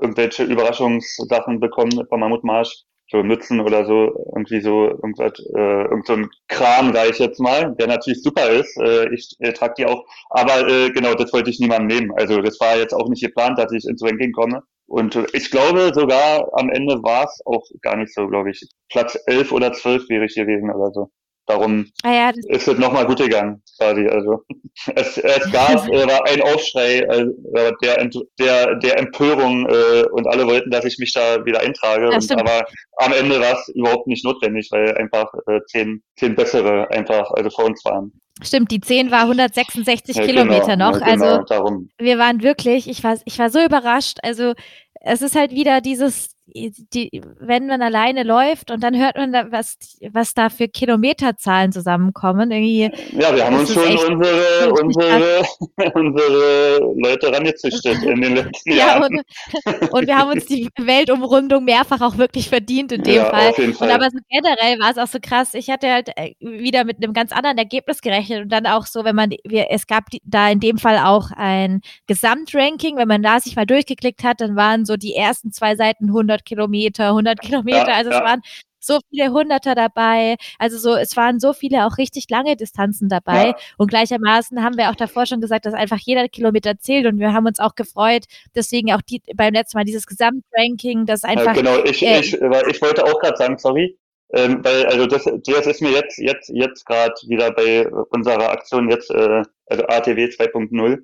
irgendwelche 0.00 0.44
Überraschungssachen 0.44 1.58
bekommen 1.58 2.06
vom 2.08 2.20
Mammutmarsch 2.20 2.84
so 3.10 3.22
Mützen 3.22 3.60
oder 3.60 3.84
so, 3.86 4.12
irgendwie 4.34 4.60
so, 4.60 4.88
irgendwas, 4.88 5.32
äh, 5.54 5.82
irgend 5.84 6.06
so 6.06 6.12
ein 6.14 6.30
Kram, 6.48 6.92
sage 6.94 7.10
ich 7.10 7.18
jetzt 7.18 7.40
mal, 7.40 7.74
der 7.76 7.88
natürlich 7.88 8.22
super 8.22 8.48
ist. 8.50 8.76
Äh, 8.78 9.12
ich 9.14 9.36
äh, 9.40 9.52
trage 9.52 9.74
die 9.78 9.86
auch, 9.86 10.04
aber 10.30 10.68
äh, 10.68 10.90
genau, 10.90 11.14
das 11.14 11.32
wollte 11.32 11.50
ich 11.50 11.58
niemandem 11.60 11.98
nehmen. 11.98 12.12
Also 12.16 12.40
das 12.40 12.58
war 12.60 12.76
jetzt 12.76 12.94
auch 12.94 13.08
nicht 13.08 13.22
geplant, 13.22 13.58
dass 13.58 13.72
ich 13.72 13.84
ins 13.86 14.02
Ranking 14.02 14.32
komme. 14.32 14.62
Und 14.86 15.16
äh, 15.16 15.26
ich 15.32 15.50
glaube 15.50 15.92
sogar 15.94 16.48
am 16.54 16.70
Ende 16.70 17.02
war 17.02 17.24
es 17.24 17.40
auch 17.46 17.64
gar 17.82 17.96
nicht 17.96 18.12
so, 18.14 18.26
glaube 18.28 18.50
ich. 18.50 18.68
Platz 18.88 19.18
elf 19.26 19.52
oder 19.52 19.72
zwölf 19.72 20.08
wäre 20.08 20.24
ich 20.24 20.34
gewesen 20.34 20.70
oder 20.70 20.90
so. 20.92 21.10
Darum 21.50 21.86
ah 22.04 22.12
ja, 22.12 22.30
ist 22.48 22.68
es 22.68 22.78
nochmal 22.78 23.06
gut 23.06 23.18
gegangen, 23.18 23.60
quasi. 23.76 24.06
Also 24.06 24.44
es, 24.94 25.18
es 25.18 25.50
gab 25.50 25.88
äh, 25.88 26.06
war 26.06 26.24
ein 26.28 26.42
Aufschrei 26.42 27.00
äh, 27.00 27.26
der, 27.82 28.08
der, 28.38 28.76
der 28.76 28.98
Empörung 28.98 29.66
äh, 29.66 30.04
und 30.12 30.28
alle 30.28 30.46
wollten, 30.46 30.70
dass 30.70 30.84
ich 30.84 30.98
mich 30.98 31.12
da 31.12 31.44
wieder 31.44 31.60
eintrage. 31.60 32.08
Und, 32.08 32.30
aber 32.38 32.64
am 32.98 33.12
Ende 33.12 33.40
war 33.40 33.58
es 33.58 33.68
überhaupt 33.74 34.06
nicht 34.06 34.24
notwendig, 34.24 34.68
weil 34.70 34.96
einfach 34.96 35.32
äh, 35.48 35.58
zehn, 35.66 36.02
zehn 36.16 36.36
bessere 36.36 36.88
einfach 36.92 37.32
also 37.32 37.50
vor 37.50 37.64
uns 37.64 37.84
waren. 37.84 38.12
Stimmt, 38.42 38.70
die 38.70 38.80
10 38.80 39.10
war 39.10 39.22
166 39.22 40.16
ja, 40.16 40.24
Kilometer 40.24 40.76
genau, 40.76 40.92
noch. 40.92 41.00
Ja, 41.00 41.12
genau, 41.12 41.24
also 41.26 41.44
darum. 41.44 41.90
wir 41.98 42.16
waren 42.18 42.42
wirklich, 42.42 42.88
ich 42.88 43.02
war, 43.04 43.18
ich 43.24 43.38
war 43.38 43.50
so 43.50 43.62
überrascht. 43.62 44.18
Also 44.22 44.54
es 45.00 45.20
ist 45.20 45.34
halt 45.34 45.50
wieder 45.50 45.80
dieses, 45.80 46.30
die, 46.54 47.22
wenn 47.38 47.66
man 47.66 47.82
alleine 47.82 48.22
läuft 48.22 48.70
und 48.70 48.82
dann 48.82 48.98
hört 48.98 49.16
man, 49.16 49.32
da, 49.32 49.50
was, 49.50 49.76
was 50.12 50.34
da 50.34 50.48
für 50.48 50.68
Kilometerzahlen 50.68 51.72
zusammenkommen. 51.72 52.50
Irgendwie 52.50 52.90
ja, 53.18 53.34
wir 53.34 53.46
haben 53.46 53.56
uns 53.56 53.72
schon 53.72 53.82
unsere, 53.82 54.72
unsere, 54.82 55.42
unsere 55.94 56.92
Leute 56.96 57.32
rangezüchtet 57.32 58.02
in 58.02 58.20
den 58.20 58.34
letzten 58.36 58.70
ja, 58.70 58.76
Jahren. 58.76 59.18
Und, 59.64 59.92
und, 59.92 60.06
wir 60.06 60.16
haben 60.16 60.30
uns 60.30 60.46
die 60.46 60.68
Weltumrundung 60.78 61.64
mehrfach 61.64 62.00
auch 62.00 62.18
wirklich 62.18 62.48
verdient 62.48 62.92
in 62.92 63.02
dem 63.02 63.16
ja, 63.16 63.24
Fall. 63.26 63.50
Auf 63.50 63.58
jeden 63.58 63.74
Fall. 63.74 63.88
Und 63.88 63.94
aber 63.94 64.10
so 64.10 64.18
generell 64.28 64.78
war 64.78 64.90
es 64.90 64.98
auch 64.98 65.06
so 65.06 65.18
krass. 65.20 65.54
Ich 65.54 65.70
hatte 65.70 65.90
halt 65.90 66.10
äh, 66.16 66.34
wieder 66.40 66.84
mit 66.84 66.98
einem 67.02 67.12
ganz 67.12 67.32
anderen 67.32 67.58
Ergebnis 67.58 68.00
gerechnet 68.00 68.42
und 68.42 68.48
dann 68.50 68.66
auch 68.66 68.86
so, 68.86 69.04
wenn 69.04 69.16
man, 69.16 69.30
wir, 69.44 69.66
es 69.70 69.86
gab 69.86 70.04
da 70.24 70.50
in 70.50 70.60
dem 70.60 70.78
Fall 70.78 70.98
auch 70.98 71.30
ein 71.36 71.80
Gesamtranking. 72.06 72.96
Wenn 72.96 73.08
man 73.08 73.22
da 73.22 73.40
sich 73.40 73.56
mal 73.56 73.66
durchgeklickt 73.66 74.24
hat, 74.24 74.40
dann 74.40 74.56
waren 74.56 74.84
so 74.84 74.96
die 74.96 75.14
ersten 75.14 75.52
zwei 75.52 75.76
Seiten 75.76 76.06
100 76.06 76.39
100 76.40 76.44
Kilometer, 76.44 77.08
100 77.08 77.40
Kilometer. 77.40 77.88
Ja, 77.88 77.96
also 77.96 78.10
ja. 78.10 78.18
es 78.18 78.24
waren 78.24 78.42
so 78.80 78.98
viele 79.10 79.30
Hunderter 79.30 79.74
dabei. 79.74 80.36
Also 80.58 80.78
so, 80.78 80.96
es 80.96 81.16
waren 81.16 81.38
so 81.38 81.52
viele 81.52 81.86
auch 81.86 81.98
richtig 81.98 82.26
lange 82.30 82.56
Distanzen 82.56 83.08
dabei. 83.08 83.48
Ja. 83.48 83.56
Und 83.76 83.90
gleichermaßen 83.90 84.62
haben 84.64 84.76
wir 84.76 84.90
auch 84.90 84.96
davor 84.96 85.26
schon 85.26 85.40
gesagt, 85.40 85.66
dass 85.66 85.74
einfach 85.74 85.98
jeder 85.98 86.28
Kilometer 86.28 86.78
zählt. 86.78 87.06
Und 87.06 87.18
wir 87.18 87.32
haben 87.32 87.46
uns 87.46 87.60
auch 87.60 87.74
gefreut, 87.74 88.24
deswegen 88.54 88.92
auch 88.92 89.02
die, 89.02 89.22
beim 89.36 89.52
letzten 89.52 89.78
Mal 89.78 89.84
dieses 89.84 90.06
Gesamtranking, 90.06 91.06
das 91.06 91.24
einfach. 91.24 91.46
Ja, 91.46 91.52
genau, 91.52 91.84
ich, 91.84 92.04
äh, 92.04 92.20
ich, 92.20 92.34
ich 92.34 92.82
wollte 92.82 93.04
auch 93.04 93.20
gerade 93.20 93.36
sagen, 93.36 93.58
sorry. 93.58 93.96
Ähm, 94.32 94.64
weil, 94.64 94.86
also 94.86 95.06
das, 95.06 95.24
das 95.24 95.66
ist 95.66 95.82
mir 95.82 95.90
jetzt, 95.90 96.16
jetzt, 96.18 96.50
jetzt 96.50 96.86
gerade 96.86 97.14
wieder 97.26 97.50
bei 97.50 97.88
unserer 98.10 98.50
Aktion 98.50 98.88
jetzt, 98.88 99.10
äh, 99.10 99.42
also 99.66 99.84
ATW 99.86 100.26
2.0, 100.26 100.98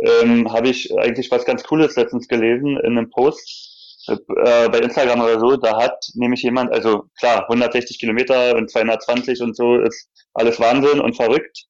ähm, 0.00 0.52
habe 0.52 0.68
ich 0.68 0.92
eigentlich 0.98 1.30
was 1.30 1.44
ganz 1.44 1.62
Cooles 1.62 1.94
letztens 1.94 2.26
gelesen 2.26 2.76
in 2.78 2.98
einem 2.98 3.08
Post 3.08 3.75
äh, 4.08 4.68
bei 4.68 4.78
Instagram 4.78 5.20
oder 5.20 5.40
so, 5.40 5.56
da 5.56 5.80
hat 5.80 5.96
nämlich 6.14 6.42
jemand, 6.42 6.72
also 6.72 7.04
klar, 7.18 7.42
160 7.48 7.98
Kilometer 7.98 8.56
und 8.56 8.70
220 8.70 9.40
und 9.42 9.56
so 9.56 9.78
ist 9.78 10.08
alles 10.34 10.60
Wahnsinn 10.60 11.00
und 11.00 11.16
verrückt. 11.16 11.66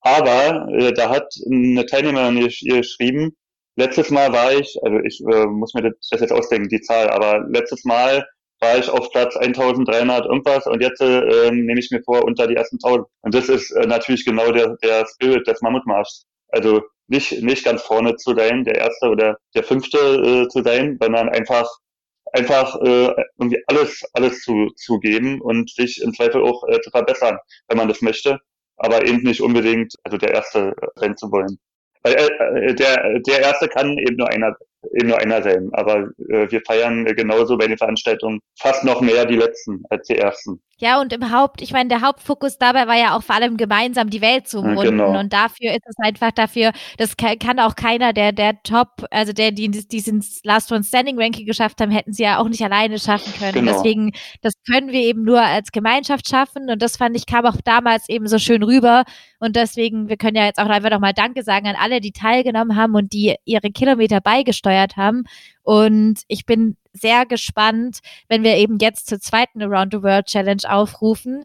Aber 0.00 0.68
äh, 0.72 0.92
da 0.92 1.10
hat 1.10 1.32
eine 1.50 1.84
Teilnehmerin 1.86 2.38
geschrieben, 2.38 3.36
letztes 3.76 4.10
Mal 4.10 4.32
war 4.32 4.52
ich, 4.52 4.76
also 4.82 4.98
ich 5.00 5.20
äh, 5.20 5.46
muss 5.46 5.74
mir 5.74 5.82
das 5.82 6.20
jetzt 6.20 6.32
ausdenken, 6.32 6.68
die 6.68 6.80
Zahl, 6.80 7.10
aber 7.10 7.44
letztes 7.48 7.84
Mal 7.84 8.26
war 8.60 8.78
ich 8.78 8.88
auf 8.88 9.10
Platz 9.10 9.36
1300 9.36 10.24
irgendwas 10.26 10.66
und 10.66 10.82
jetzt 10.82 11.00
äh, 11.00 11.50
nehme 11.50 11.78
ich 11.78 11.90
mir 11.90 12.02
vor 12.02 12.24
unter 12.24 12.46
die 12.46 12.54
ersten 12.56 12.78
1000. 12.82 13.06
Und 13.22 13.34
das 13.34 13.48
ist 13.48 13.70
äh, 13.72 13.86
natürlich 13.86 14.24
genau 14.24 14.50
der, 14.50 14.76
der 14.82 15.06
Spirit 15.06 15.46
des 15.46 15.60
Mammutmarschs. 15.60 16.24
Also 16.48 16.82
nicht, 17.08 17.42
nicht 17.42 17.64
ganz 17.64 17.82
vorne 17.82 18.16
zu 18.16 18.34
sein, 18.34 18.64
der 18.64 18.76
Erste 18.76 19.08
oder 19.08 19.38
der 19.54 19.64
Fünfte 19.64 19.98
äh, 19.98 20.48
zu 20.48 20.62
sein, 20.62 20.98
sondern 21.00 21.28
einfach 21.28 21.68
einfach 22.32 22.76
äh, 22.82 23.14
irgendwie 23.38 23.62
alles 23.66 24.04
alles 24.12 24.40
zu, 24.42 24.70
zu 24.76 24.98
geben 24.98 25.40
und 25.40 25.70
sich 25.70 26.02
im 26.02 26.12
Zweifel 26.14 26.42
auch 26.42 26.66
äh, 26.68 26.80
zu 26.80 26.90
verbessern, 26.90 27.38
wenn 27.68 27.78
man 27.78 27.88
das 27.88 28.02
möchte, 28.02 28.38
aber 28.76 29.06
eben 29.06 29.22
nicht 29.22 29.40
unbedingt 29.40 29.94
also 30.04 30.16
der 30.18 30.34
Erste 30.34 30.74
sein 30.96 31.16
zu 31.16 31.30
wollen. 31.30 31.58
Weil 32.02 32.14
äh, 32.14 32.74
der 32.74 33.20
der 33.20 33.40
Erste 33.40 33.68
kann 33.68 33.96
eben 33.98 34.16
nur 34.16 34.28
einer 34.28 34.56
eben 34.94 35.08
nur 35.08 35.18
einer 35.18 35.42
sein, 35.42 35.70
aber 35.72 36.08
äh, 36.28 36.50
wir 36.50 36.62
feiern 36.66 37.04
genauso 37.04 37.56
bei 37.56 37.66
den 37.66 37.78
Veranstaltungen 37.78 38.40
fast 38.58 38.84
noch 38.84 39.00
mehr 39.00 39.24
die 39.26 39.36
Letzten 39.36 39.82
als 39.90 40.06
die 40.08 40.18
Ersten. 40.18 40.60
Ja, 40.78 41.00
und 41.00 41.10
im 41.14 41.32
Haupt, 41.32 41.62
ich 41.62 41.72
meine, 41.72 41.88
der 41.88 42.02
Hauptfokus 42.02 42.58
dabei 42.58 42.86
war 42.86 42.96
ja 42.96 43.16
auch 43.16 43.22
vor 43.22 43.34
allem 43.34 43.56
gemeinsam 43.56 44.10
die 44.10 44.20
Welt 44.20 44.46
zu 44.46 44.58
umrunden. 44.58 44.98
Genau. 44.98 45.18
Und 45.18 45.32
dafür 45.32 45.70
ist 45.72 45.86
es 45.86 45.96
einfach 45.98 46.32
dafür, 46.32 46.72
das 46.98 47.16
kann 47.16 47.58
auch 47.60 47.76
keiner, 47.76 48.12
der, 48.12 48.32
der 48.32 48.62
Top, 48.62 49.06
also 49.10 49.32
der, 49.32 49.52
die 49.52 49.70
diesen 49.70 50.22
Last 50.44 50.70
One 50.70 50.84
Standing 50.84 51.18
Ranking 51.18 51.46
geschafft 51.46 51.80
haben, 51.80 51.90
hätten 51.90 52.12
sie 52.12 52.24
ja 52.24 52.38
auch 52.38 52.48
nicht 52.48 52.62
alleine 52.62 52.98
schaffen 52.98 53.32
können. 53.38 53.64
Genau. 53.64 53.72
Deswegen, 53.72 54.12
das 54.42 54.52
können 54.70 54.88
wir 54.88 55.00
eben 55.00 55.22
nur 55.22 55.40
als 55.40 55.72
Gemeinschaft 55.72 56.28
schaffen. 56.28 56.68
Und 56.68 56.82
das 56.82 56.98
fand 56.98 57.16
ich, 57.16 57.24
kam 57.24 57.46
auch 57.46 57.56
damals 57.64 58.10
eben 58.10 58.28
so 58.28 58.38
schön 58.38 58.62
rüber. 58.62 59.04
Und 59.38 59.56
deswegen, 59.56 60.10
wir 60.10 60.18
können 60.18 60.36
ja 60.36 60.44
jetzt 60.44 60.58
auch 60.58 60.68
einfach 60.68 60.90
nochmal 60.90 61.14
Danke 61.14 61.42
sagen 61.42 61.66
an 61.68 61.76
alle, 61.76 62.02
die 62.02 62.12
teilgenommen 62.12 62.76
haben 62.76 62.94
und 62.94 63.14
die 63.14 63.34
ihre 63.46 63.70
Kilometer 63.70 64.20
beigesteuert 64.20 64.98
haben. 64.98 65.24
Und 65.62 66.20
ich 66.28 66.44
bin 66.44 66.76
sehr 66.96 67.26
gespannt, 67.26 67.98
wenn 68.28 68.42
wir 68.42 68.56
eben 68.56 68.78
jetzt 68.78 69.06
zur 69.08 69.20
zweiten 69.20 69.62
Around 69.62 69.92
the 69.92 70.02
World 70.02 70.26
Challenge 70.26 70.62
aufrufen, 70.68 71.44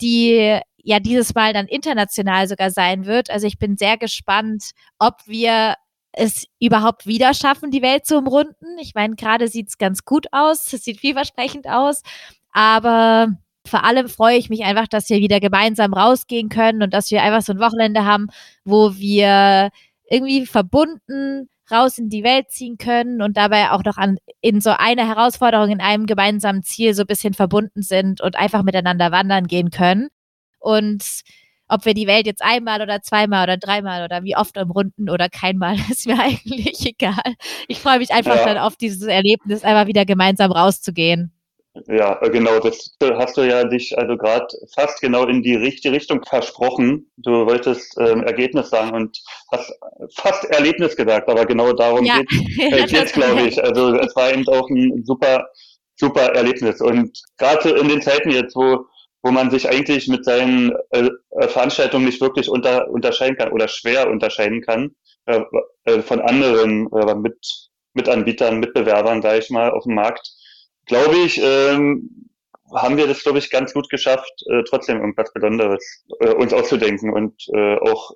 die 0.00 0.58
ja 0.82 1.00
dieses 1.00 1.34
Mal 1.34 1.52
dann 1.52 1.66
international 1.66 2.48
sogar 2.48 2.70
sein 2.70 3.06
wird. 3.06 3.30
Also 3.30 3.46
ich 3.46 3.58
bin 3.58 3.76
sehr 3.76 3.96
gespannt, 3.96 4.70
ob 4.98 5.14
wir 5.26 5.76
es 6.12 6.46
überhaupt 6.60 7.06
wieder 7.06 7.34
schaffen, 7.34 7.70
die 7.70 7.82
Welt 7.82 8.06
zu 8.06 8.18
umrunden. 8.18 8.78
Ich 8.80 8.94
meine, 8.94 9.16
gerade 9.16 9.48
sieht 9.48 9.68
es 9.68 9.78
ganz 9.78 10.04
gut 10.04 10.26
aus, 10.32 10.72
es 10.72 10.84
sieht 10.84 11.00
vielversprechend 11.00 11.66
aus, 11.66 12.02
aber 12.52 13.28
vor 13.66 13.84
allem 13.84 14.08
freue 14.08 14.36
ich 14.36 14.50
mich 14.50 14.64
einfach, 14.64 14.88
dass 14.88 15.08
wir 15.08 15.18
wieder 15.18 15.40
gemeinsam 15.40 15.94
rausgehen 15.94 16.48
können 16.48 16.82
und 16.82 16.92
dass 16.92 17.10
wir 17.10 17.22
einfach 17.22 17.42
so 17.42 17.52
ein 17.52 17.60
Wochenende 17.60 18.04
haben, 18.04 18.28
wo 18.64 18.96
wir 18.96 19.70
irgendwie 20.10 20.44
verbunden 20.46 21.48
raus 21.72 21.98
in 21.98 22.08
die 22.08 22.22
Welt 22.24 22.50
ziehen 22.50 22.78
können 22.78 23.22
und 23.22 23.36
dabei 23.36 23.70
auch 23.70 23.82
noch 23.84 23.96
an, 23.96 24.18
in 24.40 24.60
so 24.60 24.70
einer 24.70 25.06
Herausforderung, 25.06 25.70
in 25.70 25.80
einem 25.80 26.06
gemeinsamen 26.06 26.62
Ziel 26.62 26.94
so 26.94 27.02
ein 27.02 27.06
bisschen 27.06 27.34
verbunden 27.34 27.82
sind 27.82 28.20
und 28.20 28.36
einfach 28.36 28.62
miteinander 28.62 29.10
wandern 29.10 29.46
gehen 29.46 29.70
können. 29.70 30.08
Und 30.58 31.04
ob 31.68 31.86
wir 31.86 31.94
die 31.94 32.06
Welt 32.06 32.26
jetzt 32.26 32.42
einmal 32.42 32.82
oder 32.82 33.00
zweimal 33.00 33.44
oder 33.44 33.56
dreimal 33.56 34.04
oder 34.04 34.22
wie 34.24 34.36
oft 34.36 34.58
umrunden 34.58 35.08
oder 35.08 35.28
keinmal, 35.28 35.76
ist 35.90 36.06
mir 36.06 36.20
eigentlich 36.20 36.86
egal. 36.86 37.34
Ich 37.68 37.80
freue 37.80 37.98
mich 37.98 38.12
einfach 38.12 38.36
ja. 38.36 38.44
dann 38.44 38.58
auf 38.58 38.76
dieses 38.76 39.02
Erlebnis, 39.02 39.64
einmal 39.64 39.86
wieder 39.86 40.04
gemeinsam 40.04 40.52
rauszugehen. 40.52 41.32
Ja, 41.86 42.20
äh, 42.20 42.28
genau, 42.28 42.58
das 42.58 42.94
hast 43.00 43.36
du 43.36 43.42
ja 43.42 43.64
dich 43.64 43.96
also 43.96 44.16
gerade 44.16 44.46
fast 44.74 45.00
genau 45.00 45.24
in 45.24 45.42
die 45.42 45.54
richtige 45.54 45.94
Richtung 45.94 46.22
versprochen. 46.22 47.10
Du 47.16 47.46
wolltest 47.46 47.96
ähm, 47.98 48.22
Ergebnis 48.24 48.68
sagen 48.68 48.94
und 48.94 49.18
hast 49.50 49.72
fast 50.14 50.44
Erlebnis 50.44 50.96
gesagt, 50.96 51.30
aber 51.30 51.46
genau 51.46 51.72
darum 51.72 52.04
ja. 52.04 52.20
geht 52.20 52.92
es, 52.92 53.12
glaube 53.12 53.42
ich. 53.42 53.62
Also 53.62 53.94
es 53.96 54.14
war 54.14 54.32
eben 54.32 54.46
auch 54.48 54.68
ein 54.68 55.02
super, 55.04 55.48
super 55.96 56.34
Erlebnis. 56.34 56.82
Und 56.82 57.18
gerade 57.38 57.70
in 57.70 57.88
den 57.88 58.02
Zeiten 58.02 58.30
jetzt, 58.30 58.54
wo, 58.54 58.84
wo 59.22 59.30
man 59.30 59.50
sich 59.50 59.66
eigentlich 59.66 60.08
mit 60.08 60.26
seinen 60.26 60.72
äh, 60.90 61.08
Veranstaltungen 61.48 62.04
nicht 62.04 62.20
wirklich 62.20 62.50
unter, 62.50 62.90
unterscheiden 62.90 63.36
kann 63.36 63.50
oder 63.50 63.68
schwer 63.68 64.10
unterscheiden 64.10 64.60
kann 64.60 64.94
äh, 65.24 65.40
äh 65.84 66.02
von 66.02 66.20
anderen 66.20 66.92
äh, 66.92 67.14
mit, 67.14 67.38
Mitanbietern, 67.94 68.60
Mitbewerbern, 68.60 69.22
sage 69.22 69.38
ich 69.38 69.50
mal, 69.50 69.70
auf 69.70 69.84
dem 69.84 69.94
Markt 69.94 70.32
glaube 70.86 71.16
ich, 71.16 71.40
ähm, 71.42 72.28
haben 72.74 72.96
wir 72.96 73.06
das, 73.06 73.22
glaube 73.22 73.38
ich, 73.38 73.50
ganz 73.50 73.74
gut 73.74 73.88
geschafft, 73.90 74.32
äh, 74.50 74.62
trotzdem 74.68 74.98
irgendwas 75.00 75.32
Besonderes 75.32 76.04
äh, 76.20 76.30
uns 76.30 76.52
auszudenken 76.52 77.12
und 77.12 77.34
äh, 77.54 77.76
auch 77.78 78.12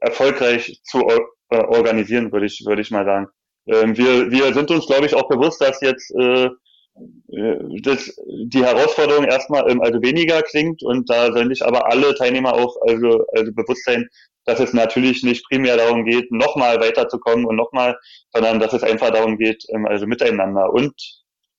erfolgreich 0.00 0.80
zu 0.84 1.08
äh, 1.50 1.56
organisieren, 1.56 2.32
würde 2.32 2.46
ich, 2.46 2.62
würde 2.66 2.82
ich 2.82 2.90
mal 2.90 3.04
sagen. 3.04 3.28
Ähm, 3.66 3.96
wir, 3.96 4.30
wir 4.30 4.52
sind 4.54 4.70
uns, 4.70 4.86
glaube 4.86 5.06
ich, 5.06 5.14
auch 5.14 5.28
bewusst, 5.28 5.60
dass 5.60 5.80
jetzt 5.80 6.10
äh, 6.16 6.48
äh, 7.32 7.80
das, 7.82 8.14
die 8.26 8.64
Herausforderung 8.64 9.24
erstmal 9.24 9.70
ähm, 9.70 9.80
also 9.80 10.02
weniger 10.02 10.42
klingt 10.42 10.82
und 10.82 11.08
da 11.08 11.32
sollen 11.32 11.48
sich 11.48 11.64
aber 11.64 11.90
alle 11.90 12.14
Teilnehmer 12.14 12.54
auch 12.54 12.76
also, 12.86 13.24
also 13.34 13.52
bewusst 13.52 13.84
sein, 13.84 14.08
dass 14.44 14.60
es 14.60 14.72
natürlich 14.72 15.22
nicht 15.22 15.44
primär 15.46 15.76
darum 15.76 16.04
geht, 16.04 16.32
nochmal 16.32 16.80
weiterzukommen 16.80 17.44
und 17.44 17.56
nochmal, 17.56 17.96
sondern 18.32 18.58
dass 18.58 18.72
es 18.72 18.82
einfach 18.82 19.10
darum 19.10 19.38
geht, 19.38 19.64
ähm, 19.70 19.86
also 19.86 20.06
miteinander 20.06 20.72
und 20.72 20.94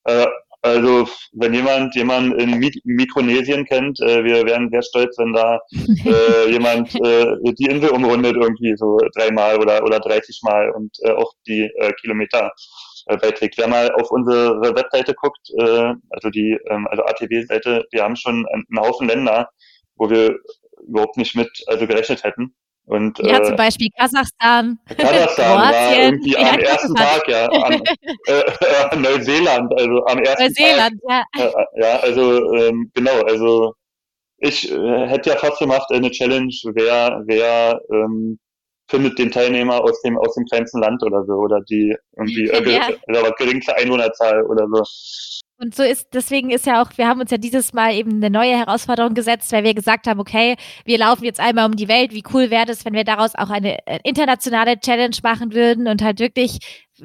äh, 0.06 0.28
also 0.64 1.08
wenn 1.34 1.56
jemand 1.56 1.96
jemand 1.96 2.40
in 2.40 2.60
Mikronesien 2.84 3.66
kennt, 3.66 4.00
äh, 4.00 4.24
wir 4.24 4.46
wären 4.46 4.70
sehr 4.70 4.84
stolz, 4.84 5.18
wenn 5.18 5.34
da 5.34 5.60
äh, 6.06 6.52
jemand 6.52 6.94
äh, 7.04 7.36
die 7.58 7.66
Insel 7.66 7.90
umrundet 7.90 8.36
irgendwie 8.36 8.76
so 8.78 8.98
dreimal 9.16 9.60
oder 9.60 9.84
oder 9.84 10.00
30 10.00 10.40
Mal 10.44 10.70
und 10.72 10.96
äh, 11.04 11.12
auch 11.12 11.34
die 11.48 11.64
äh, 11.64 11.92
Kilometer 12.02 12.52
äh, 13.08 13.18
beiträgt. 13.18 13.58
Wer 13.58 13.68
mal 13.68 13.92
auf 13.94 14.12
unsere 14.12 14.62
Webseite 14.62 15.16
guckt, 15.16 15.50
äh, 15.58 15.94
also 16.12 16.30
die 16.30 16.60
ähm, 16.70 16.88
also 16.88 17.04
ATW-Seite, 17.06 17.86
wir 17.92 18.04
haben 18.04 18.16
schon 18.16 18.46
einen 18.48 18.80
Haufen 18.80 19.08
Länder, 19.08 19.50
wo 19.96 20.12
wir 20.12 20.38
überhaupt 20.88 21.18
nicht 21.18 21.36
mit 21.36 21.50
also 21.68 21.88
gerechnet 21.88 22.24
hätten. 22.24 22.54
Und, 22.92 23.20
ja, 23.20 23.40
äh, 23.40 23.44
zum 23.44 23.56
Beispiel 23.56 23.88
Kasachstan. 23.98 24.78
Kasachstan 24.98 25.58
war 25.58 25.98
irgendwie 25.98 26.36
am 26.36 26.60
ersten 26.60 26.94
Tag, 26.94 27.26
ja. 27.26 27.50
Am, 27.50 27.72
äh, 28.28 28.96
Neuseeland, 28.98 29.72
also 29.80 30.06
am 30.08 30.20
ersten 30.20 30.44
Neuseeland, 30.44 31.02
Tag. 31.08 31.24
ja. 31.38 31.46
Äh, 31.46 31.66
ja, 31.82 32.00
also 32.02 32.54
ähm, 32.54 32.92
genau, 32.94 33.22
also 33.22 33.74
ich 34.40 34.70
äh, 34.70 35.08
hätte 35.08 35.30
ja 35.30 35.38
fast 35.38 35.60
gemacht 35.60 35.90
eine 35.94 36.12
Challenge, 36.12 36.54
wer, 36.74 37.24
wer 37.28 37.80
ähm, 37.94 38.38
findet 38.90 39.18
den 39.18 39.32
Teilnehmer 39.32 39.82
aus 39.82 40.02
dem 40.02 40.18
aus 40.18 40.36
dem 40.36 40.44
kleinsten 40.44 40.82
Land 40.82 41.02
oder 41.02 41.24
so 41.24 41.36
oder 41.36 41.62
die 41.62 41.96
irgendwie 42.18 42.50
äh, 42.50 42.72
ja. 42.74 42.90
äh, 42.90 43.32
geringste 43.38 43.74
Einwohnerzahl 43.74 44.44
oder 44.44 44.68
so. 44.68 44.84
Und 45.62 45.76
so 45.76 45.84
ist, 45.84 46.08
deswegen 46.16 46.50
ist 46.50 46.66
ja 46.66 46.82
auch, 46.82 46.90
wir 46.98 47.08
haben 47.08 47.22
uns 47.22 47.30
ja 47.30 47.38
dieses 47.38 47.72
Mal 47.72 47.94
eben 47.94 48.14
eine 48.14 48.32
neue 48.32 48.58
Herausforderung 48.58 49.14
gesetzt, 49.14 49.52
weil 49.52 49.64
wir 49.64 49.76
gesagt 49.76 50.08
haben, 50.08 50.20
okay, 50.20 50.56
wir 50.86 50.98
laufen 50.98 51.24
jetzt 51.24 51.40
einmal 51.40 51.68
um 51.68 51.76
die 51.76 51.88
Welt. 51.88 52.14
Wie 52.14 52.24
cool 52.34 52.50
wäre 52.50 52.72
es, 52.72 52.84
wenn 52.84 52.94
wir 52.94 53.04
daraus 53.04 53.36
auch 53.36 53.52
eine 53.52 53.78
äh, 53.86 54.00
internationale 54.04 54.80
Challenge 54.80 55.16
machen 55.22 55.54
würden 55.54 55.88
und 55.88 56.02
halt 56.02 56.20
wirklich, 56.20 56.58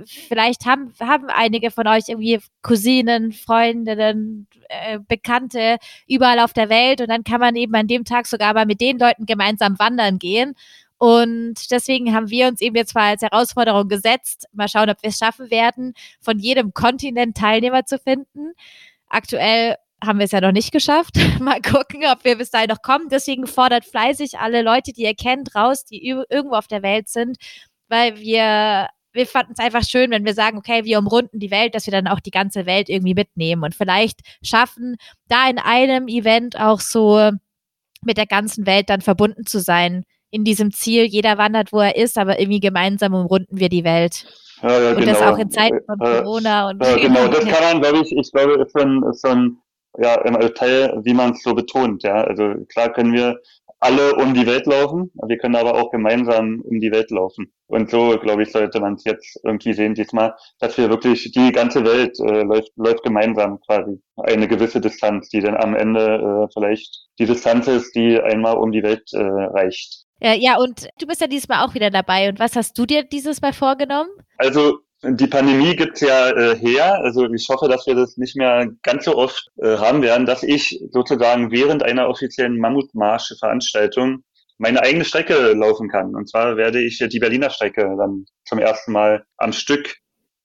vielleicht 0.07 0.64
haben, 0.64 0.90
haben 1.01 1.27
einige 1.29 1.71
von 1.71 1.87
euch 1.87 2.05
irgendwie 2.09 2.40
Cousinen, 2.62 3.33
Freundinnen, 3.33 4.49
äh, 4.71 5.01
Bekannte 5.07 5.77
überall 6.09 6.38
auf 6.38 6.55
der 6.55 6.71
Welt 6.71 7.03
und 7.03 7.11
dann 7.11 7.25
kann 7.25 7.40
man 7.40 7.57
eben 7.57 7.75
an 7.75 7.88
dem 7.88 8.05
Tag 8.05 8.27
sogar 8.27 8.55
mal 8.55 8.64
mit 8.64 8.81
den 8.81 8.99
Leuten 8.99 9.27
gemeinsam 9.27 9.79
wandern 9.79 10.19
gehen 10.19 10.55
und 10.99 11.71
deswegen 11.71 12.15
haben 12.15 12.31
wir 12.31 12.49
uns 12.49 12.61
eben 12.61 12.77
jetzt 12.77 12.95
mal 12.95 13.11
als 13.11 13.23
Herausforderung 13.23 13.89
gesetzt, 13.89 14.47
mal 14.53 14.69
schauen, 14.69 14.89
ob 14.89 15.03
wir 15.03 15.11
es 15.11 15.19
schaffen 15.19 15.51
werden, 15.51 15.93
von 16.21 16.39
jedem 16.39 16.73
Kontinent 16.73 17.37
Teilnehmer 17.37 17.85
zu 17.85 17.99
finden. 17.99 18.53
Aktuell 19.09 19.77
haben 20.03 20.19
wir 20.19 20.25
es 20.25 20.33
ja 20.33 20.41
noch 20.41 20.53
nicht 20.53 20.73
geschafft. 20.73 21.17
mal 21.41 21.61
gucken, 21.61 22.05
ob 22.11 22.25
wir 22.25 22.39
bis 22.39 22.51
dahin 22.51 22.71
noch 22.71 22.83
kommen. 22.83 23.09
Deswegen 23.11 23.47
fordert 23.47 23.85
fleißig 23.85 24.39
alle 24.39 24.63
Leute, 24.63 24.93
die 24.93 25.03
ihr 25.03 25.15
kennt, 25.15 25.55
raus, 25.55 25.85
die 25.85 26.07
irgendwo 26.07 26.55
auf 26.57 26.67
der 26.67 26.83
Welt 26.83 27.09
sind, 27.09 27.37
weil 27.89 28.19
wir 28.19 28.89
wir 29.13 29.27
fanden 29.27 29.55
es 29.55 29.59
einfach 29.59 29.83
schön, 29.83 30.11
wenn 30.11 30.27
wir 30.27 30.35
sagen, 30.35 30.59
okay, 30.59 30.85
wir 30.85 30.99
umrunden 30.99 31.39
die 31.39 31.51
Welt, 31.51 31.75
dass 31.75 31.87
wir 31.87 31.91
dann 31.91 32.07
auch 32.07 32.21
die 32.21 32.31
ganze 32.31 32.67
Welt 32.67 32.91
irgendwie 32.91 33.15
mitnehmen 33.15 33.65
und 33.65 33.75
vielleicht 33.75 34.21
schaffen, 34.43 34.97
da 35.27 35.49
in 35.49 35.59
einem 35.59 36.07
Event 36.07 36.61
auch 36.61 36.81
so 36.81 37.31
mit 38.03 38.19
der 38.19 38.27
ganzen 38.27 38.67
Welt 38.67 38.91
dann 38.91 39.01
verbunden 39.01 39.47
zu 39.47 39.59
sein 39.59 40.05
in 40.37 40.44
diesem 40.44 40.70
Ziel. 40.70 41.05
Jeder 41.05 41.38
wandert, 41.38 41.72
wo 41.72 41.81
er 41.81 41.96
ist, 41.96 42.18
aber 42.18 42.38
irgendwie 42.38 42.61
gemeinsam 42.61 43.14
umrunden 43.14 43.59
wir 43.59 43.70
die 43.70 43.85
Welt. 43.85 44.27
Ja, 44.62 44.81
ja, 44.81 44.90
und 44.90 45.01
genau. 45.01 45.12
das 45.12 45.22
auch 45.22 45.38
in 45.38 45.51
Zeiten 45.51 45.81
von 45.87 46.01
äh, 46.01 46.22
Corona. 46.22 46.68
Und 46.68 46.85
ja, 46.85 46.96
genau, 46.96 47.29
das 47.29 47.40
kann 47.49 47.72
man, 47.72 47.83
glaube 47.83 47.99
ich, 48.05 48.12
ich 48.12 48.31
glaube, 48.33 48.62
ist 48.62 48.72
so 48.72 48.81
ein, 48.81 49.03
ist 49.11 49.22
so 49.22 49.29
ein 49.29 49.59
ja, 49.99 50.16
Teil, 50.51 51.01
wie 51.05 51.14
man 51.14 51.33
es 51.33 51.42
so 51.42 51.55
betont. 51.55 52.03
Ja, 52.03 52.22
also 52.25 52.55
klar 52.68 52.92
können 52.92 53.12
wir 53.14 53.40
alle 53.81 54.15
um 54.17 54.35
die 54.35 54.47
Welt 54.47 54.67
laufen, 54.67 55.11
wir 55.27 55.39
können 55.39 55.57
aber 55.57 55.75
auch 55.75 55.91
gemeinsam 55.91 56.62
um 56.62 56.81
die 56.81 56.91
Welt 56.91 57.11
laufen. 57.11 57.53
Und 57.67 57.91
so, 57.91 58.17
glaube 58.19 58.43
ich, 58.43 58.53
sollte 58.53 58.81
man 58.81 58.95
es 58.95 59.05
jetzt 59.05 59.41
irgendwie 59.45 59.73
sehen 59.73 59.95
diesmal, 59.95 60.35
dass 60.61 60.79
wir 60.79 60.89
wirklich, 60.89 61.31
die 61.33 61.53
ganze 61.53 61.85
Welt 61.85 62.19
äh, 62.21 62.43
läuft, 62.43 62.71
läuft 62.77 63.03
gemeinsam 63.03 63.61
quasi. 63.61 64.01
Eine 64.17 64.49
gewisse 64.49 64.81
Distanz, 64.81 65.29
die 65.29 65.41
dann 65.41 65.57
am 65.57 65.75
Ende 65.75 66.47
äh, 66.47 66.53
vielleicht 66.53 67.07
die 67.19 67.27
Distanz 67.27 67.69
ist, 67.69 67.95
die 67.95 68.21
einmal 68.21 68.57
um 68.57 68.73
die 68.73 68.83
Welt 68.83 69.11
äh, 69.12 69.19
reicht. 69.19 70.07
Ja, 70.21 70.33
ja, 70.33 70.57
und 70.57 70.89
du 70.99 71.07
bist 71.07 71.21
ja 71.21 71.27
diesmal 71.27 71.67
auch 71.67 71.75
wieder 71.75 71.91
dabei. 71.91 72.29
Und 72.29 72.39
was 72.39 72.57
hast 72.57 72.79
du 72.79 72.87
dir 72.87 73.03
dieses 73.03 73.43
Mal 73.43 73.53
vorgenommen? 73.53 74.09
Also 74.39 74.79
die 75.03 75.27
Pandemie 75.27 75.77
gibt's 75.77 76.01
ja 76.01 76.31
äh, 76.31 76.57
her. 76.57 77.01
Also 77.03 77.31
ich 77.33 77.47
hoffe, 77.49 77.69
dass 77.69 77.87
wir 77.87 77.95
das 77.95 78.17
nicht 78.17 78.37
mehr 78.37 78.69
ganz 78.83 79.05
so 79.05 79.17
oft 79.17 79.49
äh, 79.63 79.77
haben 79.77 80.03
werden, 80.03 80.27
dass 80.27 80.43
ich 80.43 80.81
sozusagen 80.91 81.51
während 81.51 81.83
einer 81.83 82.09
offiziellen 82.09 82.59
Mammutmarsch-Veranstaltung 82.59 84.25
meine 84.59 84.83
eigene 84.83 85.05
Strecke 85.05 85.53
laufen 85.53 85.89
kann. 85.89 86.15
Und 86.15 86.31
zwar 86.31 86.57
werde 86.57 86.83
ich 86.83 86.99
die 86.99 87.19
Berliner 87.19 87.51
Strecke 87.51 87.95
dann 87.99 88.25
zum 88.45 88.59
ersten 88.59 88.93
Mal 88.93 89.25
am 89.37 89.53
Stück 89.53 89.97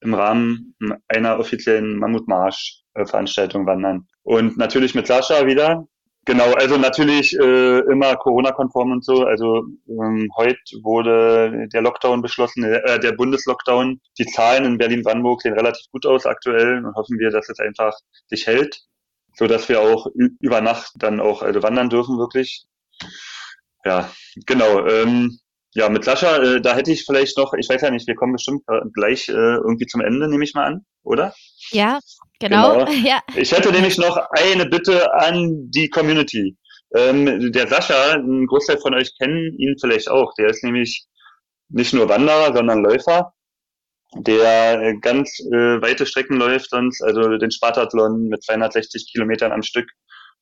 im 0.02 0.14
Rahmen 0.14 0.76
einer 1.08 1.40
offiziellen 1.40 1.98
Mammutmarsch-Veranstaltung 1.98 3.66
wandern. 3.66 4.08
Und 4.24 4.58
natürlich 4.58 4.96
mit 4.96 5.08
Sascha 5.08 5.46
wieder, 5.46 5.86
Genau, 6.26 6.54
also 6.54 6.78
natürlich 6.78 7.34
äh, 7.34 7.80
immer 7.92 8.16
Corona-konform 8.16 8.92
und 8.92 9.04
so. 9.04 9.24
Also 9.24 9.66
ähm, 9.88 10.30
heute 10.38 10.60
wurde 10.84 11.68
der 11.74 11.82
Lockdown 11.82 12.22
beschlossen, 12.22 12.64
äh, 12.64 13.00
der 13.00 13.14
Bundeslockdown. 13.14 14.00
Die 14.20 14.26
Zahlen 14.28 14.66
in 14.66 14.78
Berlin-Brandenburg 14.78 15.42
sehen 15.42 15.54
relativ 15.54 15.86
gut 15.92 16.06
aus 16.06 16.28
aktuell 16.28 16.86
und 16.86 16.96
hoffen 16.96 17.18
wir, 17.18 17.32
dass 17.32 17.50
es 17.50 17.60
einfach 17.60 17.94
sich 18.28 18.46
hält. 18.46 18.82
so 19.36 19.48
dass 19.48 19.70
wir 19.70 19.82
auch 19.82 20.08
über 20.40 20.62
Nacht 20.62 20.92
dann 20.98 21.20
auch 21.20 21.42
also 21.42 21.64
wandern 21.64 21.90
dürfen 21.90 22.18
wirklich. 22.20 22.66
Ja, 23.86 24.12
genau. 24.46 24.86
Ähm, 24.88 25.40
ja, 25.74 25.90
mit 25.90 26.04
Sascha, 26.04 26.38
äh, 26.38 26.62
da 26.62 26.76
hätte 26.76 26.92
ich 26.92 27.06
vielleicht 27.06 27.38
noch, 27.38 27.54
ich 27.54 27.70
weiß 27.70 27.82
ja 27.82 27.92
nicht, 27.92 28.08
wir 28.08 28.16
kommen 28.16 28.34
bestimmt 28.34 28.64
gleich 28.94 29.30
äh, 29.30 29.32
irgendwie 29.32 29.88
zum 29.88 30.02
Ende, 30.02 30.28
nehme 30.30 30.44
ich 30.44 30.54
mal 30.54 30.66
an, 30.66 30.86
oder? 31.04 31.34
Ja, 31.72 32.00
genau. 32.42 32.86
genau. 32.86 32.92
Ja. 33.08 33.22
Ich 33.36 33.52
hätte 33.52 33.72
nämlich 33.72 33.98
noch 33.98 34.18
eine 34.32 34.66
Bitte 34.66 35.14
an 35.14 35.70
die 35.72 35.90
Community. 35.90 36.58
Ähm, 36.94 37.52
der 37.52 37.68
Sascha, 37.68 38.14
ein 38.14 38.48
Großteil 38.48 38.78
von 38.80 38.94
euch 38.94 39.12
kennen 39.18 39.56
ihn 39.58 39.76
vielleicht 39.80 40.10
auch. 40.10 40.34
Der 40.36 40.50
ist 40.50 40.64
nämlich 40.64 41.06
nicht 41.70 41.94
nur 41.94 42.10
Wanderer, 42.10 42.54
sondern 42.54 42.84
Läufer, 42.84 43.34
der 44.18 44.98
ganz 45.00 45.40
äh, 45.40 45.82
weite 45.82 46.06
Strecken 46.06 46.36
läuft 46.36 46.70
sonst, 46.70 47.02
also 47.02 47.38
den 47.38 47.52
Spartathlon 47.52 48.28
mit 48.28 48.44
260 48.44 49.10
Kilometern 49.10 49.54
am 49.54 49.64
Stück 49.64 49.90